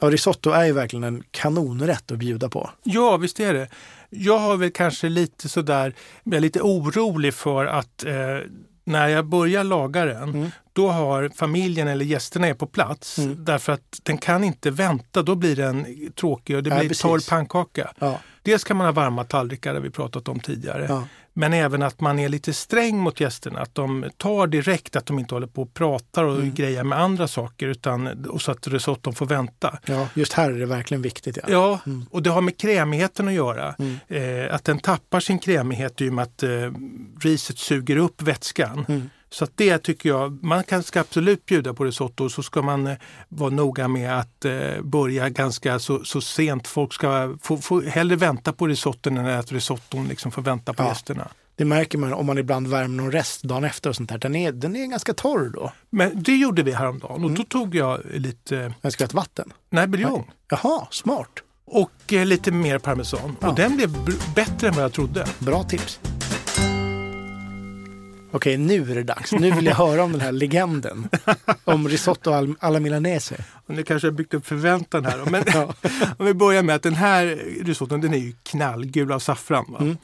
Ja, 0.00 0.10
risotto 0.10 0.50
är 0.50 0.64
ju 0.64 0.72
verkligen 0.72 1.04
en 1.04 1.22
kanonrätt 1.30 2.10
att 2.12 2.18
bjuda 2.18 2.48
på. 2.48 2.70
Ja, 2.82 3.16
visst 3.16 3.40
är 3.40 3.54
det. 3.54 3.68
Jag 4.10 4.38
har 4.38 4.56
väl 4.56 4.70
kanske 4.70 5.08
lite 5.08 5.48
sådär, 5.48 5.94
jag 6.24 6.34
är 6.34 6.40
lite 6.40 6.60
orolig 6.60 7.34
för 7.34 7.66
att 7.66 8.04
eh, 8.04 8.14
när 8.86 9.08
jag 9.08 9.26
börjar 9.26 9.64
laga 9.64 10.04
den, 10.04 10.22
mm. 10.22 10.50
då 10.72 10.90
har 10.90 11.28
familjen 11.28 11.88
eller 11.88 12.04
gästerna 12.04 12.46
är 12.46 12.54
på 12.54 12.66
plats. 12.66 13.18
Mm. 13.18 13.44
Därför 13.44 13.72
att 13.72 14.00
den 14.02 14.18
kan 14.18 14.44
inte 14.44 14.70
vänta, 14.70 15.22
då 15.22 15.34
blir 15.34 15.56
den 15.56 15.86
tråkig 16.14 16.56
och 16.56 16.62
det 16.62 16.70
blir 16.70 16.88
ja, 16.88 16.94
torr 16.94 17.30
pannkaka. 17.30 17.90
Ja. 17.98 18.20
Dels 18.42 18.64
kan 18.64 18.76
man 18.76 18.86
ha 18.86 18.92
varma 18.92 19.24
tallrikar, 19.24 19.74
det 19.74 19.80
vi 19.80 19.90
pratat 19.90 20.28
om 20.28 20.40
tidigare. 20.40 20.86
Ja. 20.88 21.04
Men 21.38 21.52
även 21.52 21.82
att 21.82 22.00
man 22.00 22.18
är 22.18 22.28
lite 22.28 22.52
sträng 22.52 22.98
mot 22.98 23.20
gästerna. 23.20 23.60
Att 23.60 23.74
de 23.74 24.04
tar 24.16 24.46
direkt, 24.46 24.96
att 24.96 25.06
de 25.06 25.18
inte 25.18 25.34
håller 25.34 25.46
på 25.46 25.62
och 25.62 25.74
pratar 25.74 26.24
och 26.24 26.36
mm. 26.36 26.54
grejer 26.54 26.84
med 26.84 27.00
andra 27.00 27.28
saker. 27.28 27.68
Utan, 27.68 28.26
och 28.26 28.42
så 28.42 28.52
att 28.52 28.68
risotton 28.68 29.14
får 29.14 29.26
vänta. 29.26 29.78
Ja, 29.86 30.08
just 30.14 30.32
här 30.32 30.50
är 30.50 30.58
det 30.58 30.66
verkligen 30.66 31.02
viktigt. 31.02 31.36
Ja, 31.36 31.48
ja 31.48 31.80
mm. 31.86 32.06
och 32.10 32.22
det 32.22 32.30
har 32.30 32.40
med 32.40 32.56
krämigheten 32.58 33.28
att 33.28 33.34
göra. 33.34 33.74
Mm. 33.78 33.98
Eh, 34.08 34.54
att 34.54 34.64
den 34.64 34.78
tappar 34.78 35.20
sin 35.20 35.38
krämighet 35.38 36.00
i 36.00 36.08
och 36.08 36.12
med 36.12 36.22
att 36.22 36.42
eh, 36.42 36.50
riset 37.20 37.58
suger 37.58 37.96
upp 37.96 38.22
vätskan. 38.22 39.10
Så 39.30 39.44
att 39.44 39.52
det 39.54 39.78
tycker 39.78 40.08
jag, 40.08 40.44
man 40.44 40.64
kan, 40.64 40.82
ska 40.82 41.00
absolut 41.00 41.46
bjuda 41.46 41.74
på 41.74 41.84
risotto 41.84 42.24
och 42.24 42.32
så 42.32 42.42
ska 42.42 42.62
man 42.62 42.86
eh, 42.86 42.96
vara 43.28 43.50
noga 43.50 43.88
med 43.88 44.18
att 44.18 44.44
eh, 44.44 44.82
börja 44.82 45.28
ganska 45.28 45.78
så, 45.78 46.04
så, 46.04 46.20
sent. 46.20 46.68
Folk 46.68 46.92
ska 46.92 47.36
få, 47.42 47.56
få 47.56 47.80
hellre 47.80 48.16
vänta 48.16 48.52
på 48.52 48.66
risotton 48.66 49.16
än 49.16 49.26
att 49.26 49.52
risotton 49.52 50.08
liksom 50.08 50.32
får 50.32 50.42
vänta 50.42 50.74
på 50.74 50.82
ja. 50.82 50.88
gästerna. 50.88 51.28
Det 51.56 51.64
märker 51.64 51.98
man 51.98 52.12
om 52.12 52.26
man 52.26 52.38
ibland 52.38 52.66
värmer 52.66 53.02
någon 53.02 53.12
rest 53.12 53.42
dagen 53.42 53.64
efter 53.64 53.90
och 53.90 53.96
sånt 53.96 54.08
där. 54.08 54.18
Den 54.18 54.34
är, 54.34 54.52
den 54.52 54.76
är 54.76 54.86
ganska 54.86 55.14
torr 55.14 55.50
då. 55.54 55.72
Men 55.90 56.22
det 56.22 56.36
gjorde 56.36 56.62
vi 56.62 56.72
häromdagen 56.72 57.12
och 57.12 57.30
mm. 57.30 57.34
då 57.34 57.44
tog 57.44 57.74
jag 57.74 58.00
lite... 58.14 58.74
Jag 58.80 58.92
ska 58.92 59.06
vatten? 59.12 59.52
Nej, 59.70 59.86
buljong. 59.86 60.30
Jaha, 60.50 60.86
smart. 60.90 61.30
Och 61.66 62.12
eh, 62.12 62.26
lite 62.26 62.52
mer 62.52 62.78
parmesan. 62.78 63.36
Ja. 63.40 63.48
Och 63.48 63.54
den 63.54 63.76
blev 63.76 63.94
bättre 64.34 64.68
än 64.68 64.74
vad 64.74 64.84
jag 64.84 64.92
trodde. 64.92 65.26
Bra 65.38 65.62
tips. 65.62 66.00
Okej, 68.36 68.56
nu 68.56 68.90
är 68.90 68.94
det 68.94 69.02
dags. 69.02 69.32
Nu 69.32 69.50
vill 69.50 69.66
jag 69.66 69.74
höra 69.74 70.02
om 70.02 70.12
den 70.12 70.20
här 70.20 70.32
legenden. 70.32 71.08
Om 71.64 71.88
risotto 71.88 72.56
alla 72.60 72.80
milanese. 72.80 73.44
Och 73.66 73.74
nu 73.74 73.82
kanske 73.82 74.08
jag 74.08 74.14
byggt 74.14 74.34
upp 74.34 74.46
förväntan 74.46 75.04
här. 75.04 75.30
Men 75.30 75.44
ja. 75.54 75.74
om 76.18 76.26
vi 76.26 76.34
börjar 76.34 76.62
med 76.62 76.76
att 76.76 76.82
den 76.82 76.94
här 76.94 77.26
risotton 77.64 78.00
den 78.00 78.14
är 78.14 78.18
ju 78.18 78.32
knallgul 78.42 79.12
av 79.12 79.18
saffran. 79.18 79.76
Mm. 79.80 79.96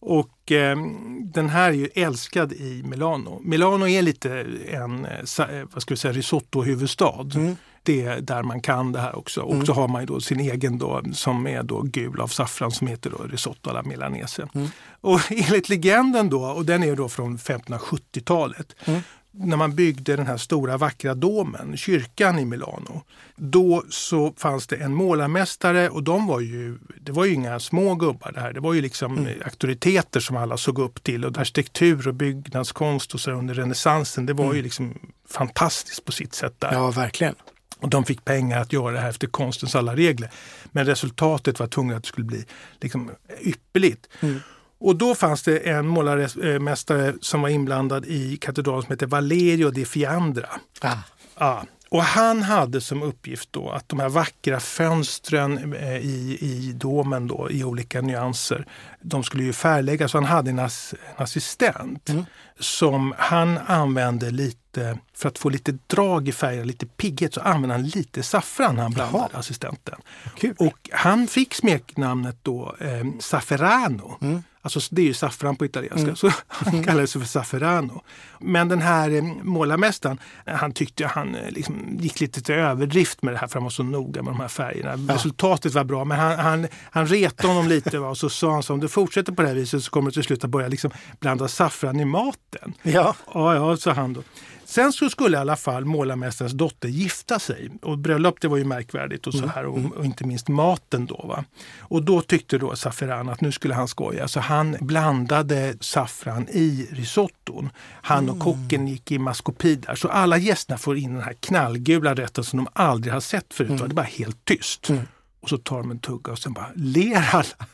Och 0.00 0.52
eh, 0.52 0.76
den 1.22 1.48
här 1.48 1.68
är 1.68 1.74
ju 1.74 1.88
älskad 1.94 2.52
i 2.52 2.82
Milano. 2.84 3.40
Milano 3.44 3.88
är 3.88 4.02
lite 4.02 4.46
en 4.68 5.04
eh, 5.04 5.66
vad 5.72 5.82
ska 5.82 5.94
vi 5.94 5.98
säga, 5.98 6.12
risotto-huvudstad. 6.12 7.34
Mm 7.34 7.56
det 7.88 8.04
är 8.04 8.20
där 8.20 8.42
man 8.42 8.60
kan 8.60 8.92
det 8.92 9.00
här 9.00 9.18
också. 9.18 9.40
Och 9.40 9.54
mm. 9.54 9.66
så 9.66 9.72
har 9.72 9.88
man 9.88 10.02
ju 10.02 10.06
då 10.06 10.20
sin 10.20 10.40
egen 10.40 10.78
då, 10.78 11.02
som 11.12 11.46
är 11.46 11.62
då 11.62 11.82
gul 11.82 12.20
av 12.20 12.28
saffran 12.28 12.70
som 12.70 12.86
heter 12.86 13.10
då 13.10 13.18
risotto 13.18 13.70
alla 13.70 13.82
milanese. 13.82 14.48
Mm. 14.54 14.68
Och 15.00 15.20
enligt 15.30 15.68
legenden 15.68 16.30
då, 16.30 16.44
och 16.44 16.64
den 16.64 16.82
är 16.82 16.96
då 16.96 17.08
från 17.08 17.38
1570-talet, 17.38 18.74
mm. 18.84 19.00
när 19.30 19.56
man 19.56 19.74
byggde 19.74 20.16
den 20.16 20.26
här 20.26 20.36
stora 20.36 20.76
vackra 20.76 21.14
domen, 21.14 21.76
kyrkan 21.76 22.38
i 22.38 22.44
Milano. 22.44 23.02
Då 23.36 23.84
så 23.90 24.32
fanns 24.36 24.66
det 24.66 24.76
en 24.76 24.94
målarmästare 24.94 25.88
och 25.88 26.02
de 26.02 26.26
var 26.26 26.40
ju, 26.40 26.78
det 27.00 27.12
var 27.12 27.24
ju 27.24 27.32
inga 27.32 27.60
små 27.60 27.94
gubbar 27.94 28.32
det 28.32 28.40
här. 28.40 28.52
Det 28.52 28.60
var 28.60 28.72
ju 28.74 28.80
liksom 28.80 29.18
mm. 29.18 29.42
auktoriteter 29.44 30.20
som 30.20 30.36
alla 30.36 30.56
såg 30.56 30.78
upp 30.78 31.02
till 31.02 31.24
och 31.24 31.38
arkitektur 31.38 32.08
och 32.08 32.14
byggnadskonst 32.14 33.14
och 33.14 33.20
så 33.20 33.30
under 33.30 33.54
renässansen. 33.54 34.26
Det 34.26 34.32
var 34.32 34.44
mm. 34.44 34.56
ju 34.56 34.62
liksom 34.62 34.98
fantastiskt 35.28 36.04
på 36.04 36.12
sitt 36.12 36.34
sätt 36.34 36.54
där. 36.58 36.72
Ja, 36.72 36.90
verkligen. 36.90 37.34
Och 37.80 37.88
de 37.88 38.04
fick 38.04 38.24
pengar 38.24 38.60
att 38.60 38.72
göra 38.72 38.92
det 38.92 39.00
här 39.00 39.10
efter 39.10 39.26
konstens 39.26 39.74
alla 39.74 39.96
regler. 39.96 40.30
Men 40.72 40.86
resultatet 40.86 41.60
var 41.60 41.66
tvunget 41.66 41.96
att 41.96 42.02
det 42.02 42.08
skulle 42.08 42.26
bli 42.26 42.44
liksom 42.80 43.10
ypperligt. 43.40 44.08
Mm. 44.20 44.40
Och 44.80 44.96
då 44.96 45.14
fanns 45.14 45.42
det 45.42 45.58
en 45.58 45.86
målarmästare 45.86 47.14
som 47.20 47.42
var 47.42 47.48
inblandad 47.48 48.06
i 48.06 48.36
katedralen 48.36 48.82
som 48.82 48.92
heter 48.92 49.06
Valerio 49.06 49.70
di 49.70 49.84
Fiandra. 49.84 50.48
Ah. 50.80 50.96
Ja. 51.38 51.64
Och 51.90 52.02
han 52.02 52.42
hade 52.42 52.80
som 52.80 53.02
uppgift 53.02 53.48
då 53.52 53.70
att 53.70 53.88
de 53.88 54.00
här 54.00 54.08
vackra 54.08 54.60
fönstren 54.60 55.74
eh, 55.74 55.96
i, 55.96 56.38
i 56.40 56.72
domen 56.72 57.26
då, 57.26 57.50
i 57.50 57.64
olika 57.64 58.00
nyanser, 58.00 58.66
de 59.00 59.24
skulle 59.24 59.42
ju 59.42 59.52
färgläggas. 59.52 60.12
Han 60.12 60.24
hade 60.24 60.50
en, 60.50 60.58
ass, 60.58 60.94
en 61.16 61.22
assistent 61.22 62.08
mm. 62.08 62.24
som 62.58 63.14
han 63.18 63.58
använde 63.66 64.30
lite, 64.30 64.98
för 65.14 65.28
att 65.28 65.38
få 65.38 65.48
lite 65.48 65.78
drag 65.86 66.28
i 66.28 66.32
färgen, 66.32 66.66
lite 66.66 66.86
pigghet, 66.86 67.34
så 67.34 67.40
använde 67.40 67.74
han 67.74 67.86
lite 67.86 68.22
saffran 68.22 68.74
när 68.74 68.82
han 68.82 68.92
blandade 68.92 69.28
Jaha. 69.32 69.40
assistenten. 69.40 70.00
Kul. 70.36 70.54
Och 70.58 70.90
han 70.92 71.26
fick 71.26 71.54
smeknamnet 71.54 72.36
då 72.42 72.76
eh, 72.80 73.04
Safferano. 73.20 74.18
Mm. 74.20 74.42
Alltså 74.76 74.94
det 74.94 75.02
är 75.02 75.06
ju 75.06 75.14
saffran 75.14 75.56
på 75.56 75.64
italienska, 75.64 76.00
mm. 76.00 76.16
så 76.16 76.30
han 76.48 76.84
kallades 76.84 77.12
för 77.12 77.20
Safferano. 77.20 78.02
Men 78.40 78.68
den 78.68 78.82
här 78.82 79.10
eh, 79.10 79.22
målarmästaren, 79.42 80.18
han 80.46 80.72
tyckte 80.72 81.06
han 81.06 81.34
eh, 81.34 81.50
liksom 81.50 81.98
gick 82.00 82.20
lite 82.20 82.42
till 82.42 82.54
överdrift 82.54 83.22
med 83.22 83.34
det 83.34 83.38
här 83.38 83.46
för 83.46 83.54
han 83.54 83.62
var 83.62 83.70
så 83.70 83.82
noga 83.82 84.22
med 84.22 84.32
de 84.32 84.40
här 84.40 84.48
färgerna. 84.48 85.04
Ja. 85.08 85.14
Resultatet 85.14 85.74
var 85.74 85.84
bra 85.84 86.04
men 86.04 86.18
han, 86.18 86.38
han, 86.38 86.66
han 86.90 87.06
retade 87.06 87.48
honom 87.48 87.68
lite 87.68 87.98
va? 87.98 88.08
och 88.08 88.18
så 88.18 88.30
sa 88.30 88.52
han 88.52 88.62
så 88.62 88.72
om 88.72 88.80
du 88.80 88.88
fortsätter 88.88 89.32
på 89.32 89.42
det 89.42 89.48
här 89.48 89.54
viset 89.54 89.84
så 89.84 89.90
kommer 89.90 90.10
du 90.10 90.14
till 90.14 90.24
slut 90.24 90.44
att 90.44 90.50
börja 90.50 90.68
liksom 90.68 90.90
blanda 91.20 91.48
saffran 91.48 92.00
i 92.00 92.04
maten. 92.04 92.74
Ja, 92.82 93.14
ja, 93.34 93.54
ja 93.54 93.76
sa 93.76 93.92
han 93.92 94.12
då. 94.12 94.22
Sen 94.68 94.92
så 94.92 95.10
skulle 95.10 95.36
i 95.36 95.40
alla 95.40 95.56
fall 95.56 95.84
målarmästarens 95.84 96.52
dotter 96.52 96.88
gifta 96.88 97.38
sig. 97.38 97.70
Och 97.82 97.98
bröllop 97.98 98.40
det 98.40 98.48
var 98.48 98.56
ju 98.56 98.64
märkvärdigt 98.64 99.26
och 99.26 99.32
så 99.32 99.38
mm, 99.38 99.50
här 99.50 99.66
och, 99.66 99.78
mm. 99.78 99.92
och, 99.92 100.04
inte 100.04 100.24
minst 100.24 100.48
maten 100.48 101.06
då. 101.06 101.24
Va? 101.28 101.44
Och 101.78 102.02
då 102.02 102.22
tyckte 102.22 102.58
då 102.58 102.76
Safferan 102.76 103.28
att 103.28 103.40
nu 103.40 103.52
skulle 103.52 103.74
han 103.74 103.88
skoja 103.88 104.28
så 104.28 104.40
han 104.40 104.76
blandade 104.80 105.76
saffran 105.80 106.48
i 106.48 106.88
risotton. 106.90 107.70
Han 107.90 108.28
och 108.28 108.34
mm. 108.34 108.44
kocken 108.44 108.88
gick 108.88 109.12
i 109.12 109.18
maskopi 109.18 109.74
där. 109.74 109.94
Så 109.94 110.08
alla 110.08 110.38
gästerna 110.38 110.78
får 110.78 110.96
in 110.96 111.14
den 111.14 111.22
här 111.22 111.34
knallgula 111.40 112.14
rätten 112.14 112.44
som 112.44 112.56
de 112.56 112.68
aldrig 112.72 113.12
har 113.12 113.20
sett 113.20 113.54
förut. 113.54 113.70
Mm. 113.70 113.88
Det 113.88 113.94
bara 113.94 114.02
helt 114.02 114.44
tyst. 114.44 114.88
Mm. 114.88 115.02
Och 115.48 115.50
så 115.50 115.58
tar 115.58 115.78
de 115.78 115.90
en 115.90 115.98
tugga 115.98 116.32
och 116.32 116.38
sen 116.38 116.52
bara 116.52 116.70
ler 116.74 117.28
alla. 117.32 117.66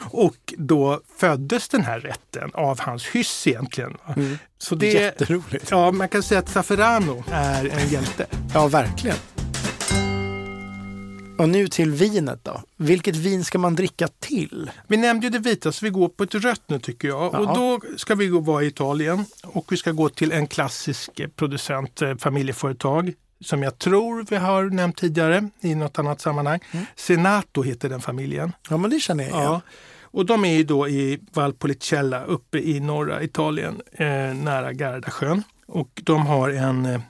och 0.00 0.54
då 0.56 1.00
föddes 1.18 1.68
den 1.68 1.84
här 1.84 2.00
rätten 2.00 2.50
av 2.54 2.80
hans 2.80 3.06
hyss 3.06 3.46
egentligen. 3.46 3.96
Mm. 4.16 4.38
Så 4.58 4.74
det, 4.74 4.92
Jätteroligt. 4.92 5.70
Ja, 5.70 5.90
man 5.90 6.08
kan 6.08 6.22
säga 6.22 6.38
att 6.38 6.48
Zafferano 6.48 7.24
är 7.32 7.68
en 7.68 7.88
hjälte. 7.88 8.26
Ja, 8.54 8.68
verkligen. 8.68 9.16
Och 11.38 11.48
nu 11.48 11.68
till 11.68 11.90
vinet 11.90 12.44
då. 12.44 12.62
Vilket 12.76 13.16
vin 13.16 13.44
ska 13.44 13.58
man 13.58 13.74
dricka 13.74 14.08
till? 14.08 14.70
Vi 14.86 14.96
nämnde 14.96 15.26
ju 15.26 15.30
det 15.30 15.38
vita 15.38 15.72
så 15.72 15.84
vi 15.84 15.90
går 15.90 16.08
på 16.08 16.22
ett 16.24 16.34
rött 16.34 16.62
nu 16.66 16.78
tycker 16.78 17.08
jag. 17.08 17.34
Ja. 17.34 17.38
Och 17.38 17.46
då 17.46 17.80
ska 17.96 18.14
vi 18.14 18.26
gå 18.26 18.40
vara 18.40 18.62
i 18.62 18.66
Italien 18.66 19.24
och 19.42 19.72
vi 19.72 19.76
ska 19.76 19.92
gå 19.92 20.08
till 20.08 20.32
en 20.32 20.46
klassisk 20.46 21.10
producent, 21.36 22.02
eh, 22.02 22.16
familjeföretag 22.16 23.12
som 23.40 23.62
jag 23.62 23.78
tror 23.78 24.26
vi 24.30 24.36
har 24.36 24.64
nämnt 24.64 24.96
tidigare 24.96 25.48
i 25.60 25.74
något 25.74 25.98
annat 25.98 26.20
sammanhang. 26.20 26.60
Senato 26.96 27.62
heter 27.62 27.88
den 27.88 28.00
familjen. 28.00 28.52
Ja, 28.70 28.76
men 28.76 28.90
det 28.90 29.00
känner 29.00 29.24
jag 29.24 29.30
igen. 29.30 29.44
Ja. 29.44 29.60
Och 30.02 30.26
de 30.26 30.44
är 30.44 30.54
ju 30.56 30.64
då 30.64 30.88
i 30.88 31.20
Valpolicella 31.32 32.24
uppe 32.24 32.58
i 32.58 32.80
norra 32.80 33.22
Italien, 33.22 33.80
eh, 33.92 34.06
nära 34.34 34.72
Gardasjön. 34.72 35.42
Och 35.66 36.02
de 36.04 36.26
har 36.26 36.50
en, 36.50 36.86
eh, 36.86 37.00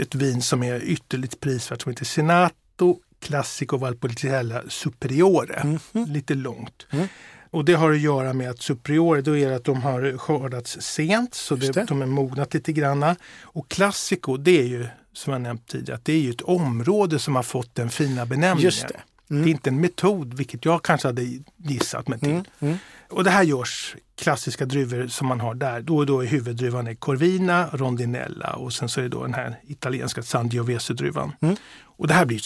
ett 0.00 0.14
vin 0.14 0.42
som 0.42 0.62
är 0.62 0.84
ytterligt 0.84 1.40
prisvärt 1.40 1.82
som 1.82 1.90
heter 1.92 2.04
Senato 2.04 2.98
Classico 3.20 3.76
Valpolicella 3.76 4.62
Superiore. 4.68 5.78
Lite 5.92 6.34
långt. 6.34 6.86
Mm. 6.90 7.08
Och 7.50 7.64
det 7.64 7.74
har 7.74 7.92
att 7.92 8.00
göra 8.00 8.32
med 8.32 8.50
att 8.50 8.62
Superiore, 8.62 9.20
då 9.20 9.36
är 9.36 9.48
det 9.48 9.56
att 9.56 9.64
de 9.64 9.82
har 9.82 10.18
skördats 10.18 10.80
sent 10.80 11.34
så 11.34 11.56
det, 11.56 11.72
det. 11.72 11.84
de 11.84 12.02
är 12.02 12.06
mognat 12.06 12.54
lite 12.54 12.72
granna. 12.72 13.16
Och 13.42 13.68
Classico, 13.68 14.36
det 14.36 14.60
är 14.60 14.66
ju 14.66 14.86
som 15.12 15.32
jag 15.32 15.42
nämnt 15.42 15.66
tidigare, 15.66 15.96
att 15.96 16.04
det 16.04 16.12
är 16.12 16.20
ju 16.20 16.30
ett 16.30 16.42
område 16.42 17.18
som 17.18 17.36
har 17.36 17.42
fått 17.42 17.74
den 17.74 17.90
fina 17.90 18.26
benämningen. 18.26 18.64
Just 18.64 18.88
det. 18.88 19.00
Mm. 19.30 19.42
Det 19.42 19.48
är 19.48 19.52
inte 19.52 19.70
en 19.70 19.80
metod, 19.80 20.34
vilket 20.34 20.64
jag 20.64 20.82
kanske 20.82 21.08
hade 21.08 21.22
gissat 21.56 22.08
mig 22.08 22.18
till. 22.18 22.30
Mm. 22.30 22.44
Mm. 22.60 22.76
Och 23.08 23.24
det 23.24 23.30
här 23.30 23.42
görs 23.42 23.96
klassiska 24.18 24.66
druvor 24.66 25.08
som 25.08 25.26
man 25.26 25.40
har 25.40 25.54
där. 25.54 25.80
Då 25.80 25.96
och 25.96 26.06
då 26.06 26.20
är 26.20 26.26
huvuddruvan 26.26 26.86
är 26.86 26.94
Corvina, 26.94 27.68
Rondinella 27.72 28.52
och 28.52 28.72
sen 28.72 28.88
så 28.88 29.00
är 29.00 29.02
det 29.02 29.08
då 29.08 29.22
den 29.22 29.34
här 29.34 29.60
italienska 29.66 30.22
Sangiovese-druvan. 30.22 31.32
Mm. 31.40 31.56
Och 31.82 32.08
det 32.08 32.14
här 32.14 32.24
blir 32.24 32.36
ett 32.36 32.44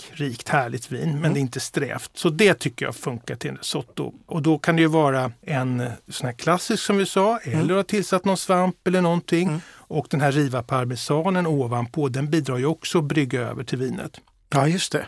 smakrikt, 0.00 0.48
härligt 0.48 0.92
vin, 0.92 1.08
men 1.10 1.18
Mm. 1.18 1.32
det 1.34 1.38
är 1.38 1.40
inte 1.40 1.60
strävt. 1.60 2.10
Så 2.14 2.30
det 2.30 2.54
tycker 2.54 2.84
jag 2.86 2.94
funkar 2.96 3.36
till 3.36 3.50
en 3.50 3.56
risotto. 3.56 4.12
Och 4.26 4.42
då 4.42 4.58
kan 4.58 4.76
det 4.76 4.82
ju 4.82 4.88
vara 4.88 5.32
en 5.42 5.80
eh, 5.80 5.90
sån 6.08 6.26
här 6.26 6.34
klassisk 6.34 6.82
som 6.82 6.96
vi 6.96 7.06
sa, 7.06 7.38
eller 7.38 7.74
ha 7.74 7.82
tillsatt 7.82 8.24
någon 8.24 8.36
svamp 8.36 8.86
eller 8.86 9.00
någonting. 9.02 9.48
Mm. 9.48 9.60
Och 9.70 10.06
den 10.10 10.20
här 10.20 10.32
riva 10.32 10.62
parmesanen 10.62 11.46
ovanpå, 11.46 12.08
den 12.08 12.30
bidrar 12.30 12.58
ju 12.58 12.66
också 12.66 12.98
att 12.98 13.04
brygga 13.04 13.40
över 13.40 13.64
till 13.64 13.78
vinet. 13.78 14.20
Ja, 14.52 14.68
just 14.68 14.92
det. 14.92 15.06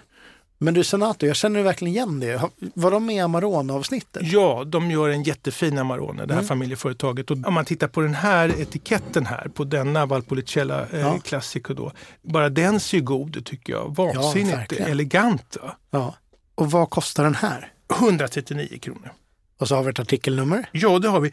Men 0.62 0.75
du, 0.75 0.85
Senato, 0.85 1.27
jag 1.27 1.37
känner 1.37 1.62
verkligen 1.62 1.94
igen 1.94 2.20
det. 2.20 2.42
Var 2.75 2.90
de 2.90 3.07
med 3.07 3.16
i 3.16 3.20
Amarone-avsnittet? 3.20 4.22
Ja, 4.27 4.64
de 4.66 4.90
gör 4.90 5.09
en 5.09 5.22
jättefin 5.22 5.79
Amarone, 5.79 6.27
det 6.27 6.35
här 6.35 6.40
Mm. 6.40 6.48
familjeföretaget. 6.48 7.31
Och 7.31 7.37
om 7.46 7.55
man 7.55 7.64
tittar 7.64 7.88
på 7.88 8.01
den 8.01 8.14
här 8.14 8.61
etiketten 8.61 9.27
här, 9.27 9.48
på 9.55 9.64
denna 9.64 10.07
Valpolicella 10.07 10.87
eh, 10.92 11.01
Ja. 11.01 11.18
Classico 11.18 11.75
då. 11.75 11.92
Bara 12.22 12.48
den 12.48 12.81
ser 12.81 12.96
ju 12.98 13.03
god 13.05 13.37
ut 13.37 13.46
tycker 13.46 13.72
jag. 13.72 13.94
Vansinnigt 13.96 14.57
verkligen. 14.57 14.87
elegant. 14.90 15.57
Va? 15.62 15.77
Ja. 15.90 16.14
Och 16.55 16.70
vad 16.70 16.90
kostar 16.90 17.25
den 17.25 17.35
här? 17.35 17.72
139 17.98 18.79
kronor. 18.83 19.12
Och 19.59 19.68
så 19.68 19.75
har 19.77 19.83
vi 19.83 19.90
ett 19.90 19.98
artikelnummer. 20.01 20.68
Ja, 20.72 20.98
det 20.98 21.09
har 21.09 21.20
vi. 21.20 21.33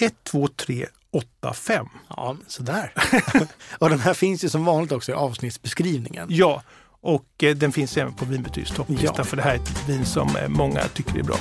12385. 0.00 1.86
Ja, 2.08 2.36
sådär. 2.46 2.92
och 3.78 3.90
den 3.90 4.00
här 4.00 4.14
finns 4.14 4.44
ju 4.44 4.48
som 4.48 4.64
vanligt 4.64 4.92
också 4.92 5.12
i 5.12 5.14
avsnittsbeskrivningen. 5.14 6.26
Ja, 6.30 6.62
och 7.02 7.26
eh, 7.42 7.56
den 7.56 7.72
finns 7.72 7.96
även 7.96 8.12
på 8.14 8.24
Vinbetygs 8.24 8.70
topplista 8.70 9.14
Ja. 9.16 9.24
för 9.24 9.36
det 9.36 9.42
här 9.42 9.50
är 9.54 9.56
ett 9.56 9.88
vin 9.88 10.04
som 10.06 10.36
eh, 10.36 10.48
många 10.48 10.80
tycker 10.82 11.18
är 11.18 11.22
bra. 11.22 11.36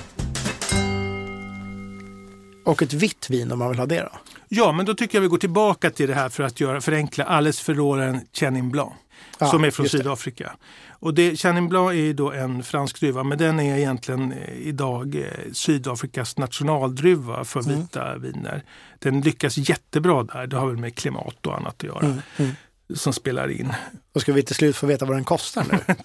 Och 2.65 2.81
ett 2.81 2.93
vitt 2.93 3.29
vin 3.29 3.51
om 3.51 3.59
man 3.59 3.69
vill 3.69 3.79
ha 3.79 3.85
det 3.85 3.99
då. 4.01 4.11
Ja, 4.47 4.71
men 4.71 4.85
då 4.85 4.93
tycker 4.93 5.17
jag 5.17 5.21
vi 5.21 5.27
går 5.27 5.37
tillbaka 5.37 5.89
till 5.89 6.07
det 6.07 6.15
här 6.15 6.29
för 6.29 6.43
att 6.43 6.59
göra, 6.59 6.81
förenkla 6.81 7.23
Alles 7.23 7.59
Ferroren 7.59 8.19
Chenin 8.33 8.69
Blanc. 8.71 8.91
Ja, 9.39 9.47
som 9.47 9.63
är 9.63 9.71
från. 9.71 9.89
Sydafrika. 9.89 10.51
Och 10.89 11.13
det, 11.13 11.35
Chenin 11.39 11.69
Blanc 11.69 11.91
är 11.93 12.13
då 12.13 12.31
en 12.31 12.63
fransk 12.63 12.99
druva 12.99 13.23
men 13.23 13.37
den 13.37 13.59
är 13.59 13.77
egentligen 13.77 14.31
eh, 14.31 14.53
idag 14.53 15.25
Sydafrikas 15.53 16.37
nationaldruva 16.37 17.43
för 17.45 17.59
Mm. 17.63 17.79
vita 17.81 18.17
viner. 18.17 18.63
Den 18.99 19.21
lyckas 19.21 19.57
jättebra 19.57 20.23
där. 20.23 20.47
Det 20.47 20.57
har 20.57 20.67
väl 20.67 20.77
med 20.77 20.95
klimat 20.95 21.47
och 21.47 21.57
annat 21.57 21.73
att 21.77 21.83
göra 21.83 21.99
Mm, 22.05 22.21
mm. 22.37 22.51
Som 22.95 23.13
spelar 23.13 23.51
in. 23.51 23.73
Och 24.13 24.21
ska 24.21 24.33
vi 24.33 24.43
till 24.43 24.55
slut 24.55 24.75
få 24.75 24.87
veta 24.87 25.05
vad 25.05 25.15
den 25.17 25.23
kostar 25.23 25.65
nu? 25.71 25.95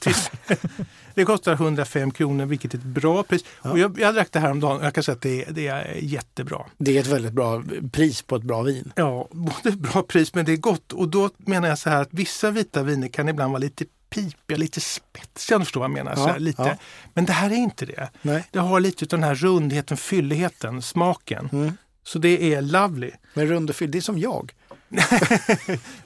Det 1.14 1.25
kostar 1.25 1.53
105 1.53 2.11
kronor 2.11 2.46
vilket 2.46 2.75
är 2.75 2.79
ett 2.79 2.85
bra 2.85 3.22
pris. 3.22 3.44
Och 3.59 3.79
jag, 3.79 4.01
jag 4.01 4.14
drack 4.14 4.29
det 4.33 4.40
här 4.40 4.51
om 4.51 4.61
dagen 4.61 4.77
och 4.77 4.85
jag 4.85 4.94
kan 4.94 5.05
säga 5.05 5.14
att 5.16 5.22
det, 5.22 5.44
är- 5.44 5.53
det 5.53 5.66
är 5.68 5.94
jättebra. 6.03 6.66
Det 6.79 6.96
är 6.96 7.01
ett 7.01 7.07
väldigt 7.07 7.33
bra 7.33 7.62
pris 7.92 8.22
på 8.22 8.37
ett 8.37 8.42
bra 8.42 8.62
vin. 8.62 8.92
Ja, 8.96 9.29
både 9.31 9.77
bra 9.77 10.03
pris 10.03 10.35
men 10.35 10.44
det 10.44 10.53
är 10.53 10.57
gott. 10.57 10.92
Och 10.92 11.09
då 11.09 11.31
menar 11.37 11.68
jag 11.68 11.79
så 11.79 11.90
här 11.90 12.03
att 12.03 12.09
vissa 12.11 12.51
vita 12.51 12.83
viner 12.83 13.09
kan 13.09 13.29
ibland 13.29 13.53
vara 13.53 13.61
lite 13.61 13.85
pipiga, 14.11 14.57
lite 14.59 14.81
spetsiga 14.81 15.57
om 15.57 15.61
du 15.61 15.64
förstår 15.64 15.81
vad 15.81 15.90
jag 15.90 15.94
menar. 15.94 16.11
Ja, 16.11 16.16
så 16.16 16.27
här, 16.29 16.38
lite. 16.38 16.62
ja. 16.62 16.77
Men 17.14 17.25
det 17.25 17.33
här 17.33 17.51
är 17.51 17.55
inte 17.57 17.87
det. 17.87 18.09
Nej. 18.22 18.44
Det 18.51 18.59
har 18.59 18.81
lite 18.81 19.05
av 19.05 19.09
den 19.09 19.22
här 19.22 19.35
rundheten, 19.35 19.96
fylligheten, 19.96 20.83
smaken. 20.83 21.49
Mm. 21.53 21.72
Så 22.05 22.18
det 22.18 22.55
är 22.55 22.62
lovely. 22.62 23.11
Men 23.35 23.46
rund 23.46 23.70
och 23.70 23.77
fyll, 23.77 23.90
det 23.90 23.99
är 23.99 24.03
som 24.03 24.18
jag. 24.18 24.53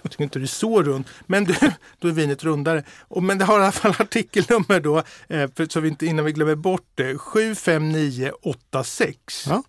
Jag 0.02 0.10
tycker 0.10 0.24
inte 0.24 0.38
det 0.38 0.44
är 0.44 0.46
så 0.46 0.82
rund, 0.82 1.04
men 1.26 1.44
du, 1.44 1.54
då 1.98 2.08
är 2.08 2.12
vinet 2.12 2.44
rundare. 2.44 2.84
Och, 3.08 3.22
men 3.22 3.38
det 3.38 3.44
har 3.44 3.60
i 3.60 3.62
alla 3.62 3.72
fall 3.72 3.94
artikelnummer 3.98 4.80
då, 4.80 4.98
eh, 5.28 5.50
för, 5.56 5.72
så 5.72 5.80
vi 5.80 5.88
inte, 5.88 6.06
innan 6.06 6.24
vi 6.24 6.32
glömmer 6.32 6.54
bort 6.54 6.86
det. 6.94 7.18
75986. 7.18 9.46
Ja. 9.48 9.62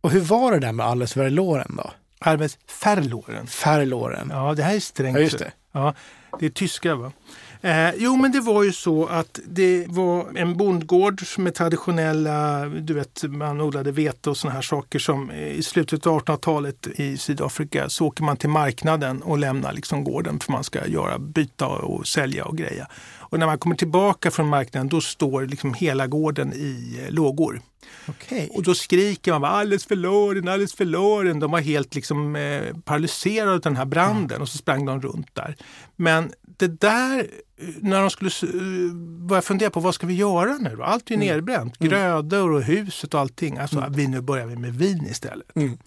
Och 0.00 0.10
hur 0.10 0.20
var 0.20 0.52
det 0.52 0.58
där 0.58 0.72
med 0.72 0.86
Alles 0.86 1.16
Verloren 1.16 1.76
då? 1.76 1.90
Arves 2.18 2.58
Ferloren. 2.66 3.46
Ferloren. 3.46 4.28
Ja, 4.32 4.54
det 4.54 4.62
här 4.62 4.74
är 4.74 4.80
strängt. 4.80 5.16
Ja, 5.16 5.22
just 5.22 5.38
det. 5.38 5.52
Ja, 5.72 5.94
det 6.38 6.46
är 6.46 6.50
tyska 6.50 6.94
va? 6.94 7.12
Eh, 7.60 7.90
jo, 7.96 8.16
men 8.16 8.32
det 8.32 8.40
var 8.40 8.62
ju 8.62 8.72
så 8.72 9.06
att 9.06 9.40
det 9.46 9.86
var 9.88 10.38
en 10.38 10.56
bondgård 10.56 11.22
med 11.38 11.54
traditionella, 11.54 12.66
du 12.66 12.94
vet, 12.94 13.22
man 13.28 13.60
odlade 13.60 13.92
vete 13.92 14.30
och 14.30 14.36
såna 14.36 14.54
här 14.54 14.62
saker 14.62 14.98
som 14.98 15.30
eh, 15.30 15.48
i 15.48 15.62
slutet 15.62 16.06
av 16.06 16.22
1800-talet 16.22 16.86
i 16.86 17.16
Sydafrika 17.16 17.88
så 17.88 18.06
åker 18.06 18.22
man 18.22 18.36
till 18.36 18.50
marknaden 18.50 19.22
och 19.22 19.38
lämnar 19.38 19.72
liksom 19.72 20.04
gården 20.04 20.40
för 20.40 20.52
man 20.52 20.64
ska 20.64 20.86
göra, 20.86 21.18
byta 21.18 21.66
och 21.66 22.06
sälja 22.06 22.44
och 22.44 22.56
greja. 22.56 22.88
Och 23.18 23.38
när 23.38 23.46
man 23.46 23.58
kommer 23.58 23.76
tillbaka 23.76 24.30
från 24.30 24.48
marknaden 24.48 24.88
då 24.88 25.00
står 25.00 25.46
liksom 25.46 25.74
hela 25.74 26.06
gården 26.06 26.52
i 26.52 27.00
eh, 27.04 27.14
lågor. 27.14 27.60
Okej. 28.08 28.50
Och 28.54 28.62
då 28.62 28.74
skriker 28.74 29.32
man 29.32 29.40
bara, 29.40 29.50
alldeles 29.50 29.86
förloren, 29.86 30.48
alldeles 30.48 30.74
förloren. 30.74 31.40
De 31.40 31.50
var 31.50 31.60
helt 31.60 31.94
liksom 31.94 32.36
eh, 32.36 32.62
paralyserade 32.84 33.52
av 33.52 33.60
den 33.60 33.76
här 33.76 33.84
branden 33.84 34.42
och 34.42 34.48
så 34.48 34.58
sprang 34.58 34.86
de 34.86 35.00
runt 35.00 35.34
där. 35.34 35.56
Men 35.96 36.32
det 36.42 36.80
där, 36.80 37.18
eh, 37.18 37.68
när 37.80 38.00
de 38.00 38.10
skulle 38.10 38.30
uh, 38.54 38.92
börja 39.26 39.42
fundera 39.42 39.70
på 39.70 39.80
vad 39.80 39.94
ska 39.94 40.06
vi 40.06 40.14
göra 40.14 40.58
nu? 40.58 40.82
Allt 40.82 41.10
är 41.10 41.14
ju 41.14 41.20
nedbränt. 41.20 41.78
Grödor 41.78 42.52
och 42.52 42.62
huset 42.62 43.14
och 43.14 43.20
allting. 43.20 43.58
Alltså, 43.58 43.86
vi, 43.90 44.06
nu 44.06 44.20
börjar 44.20 44.46
vi 44.46 44.56
med 44.56 44.74
vin 44.74 45.06
istället. 45.10 45.56
Mm. 45.56 45.78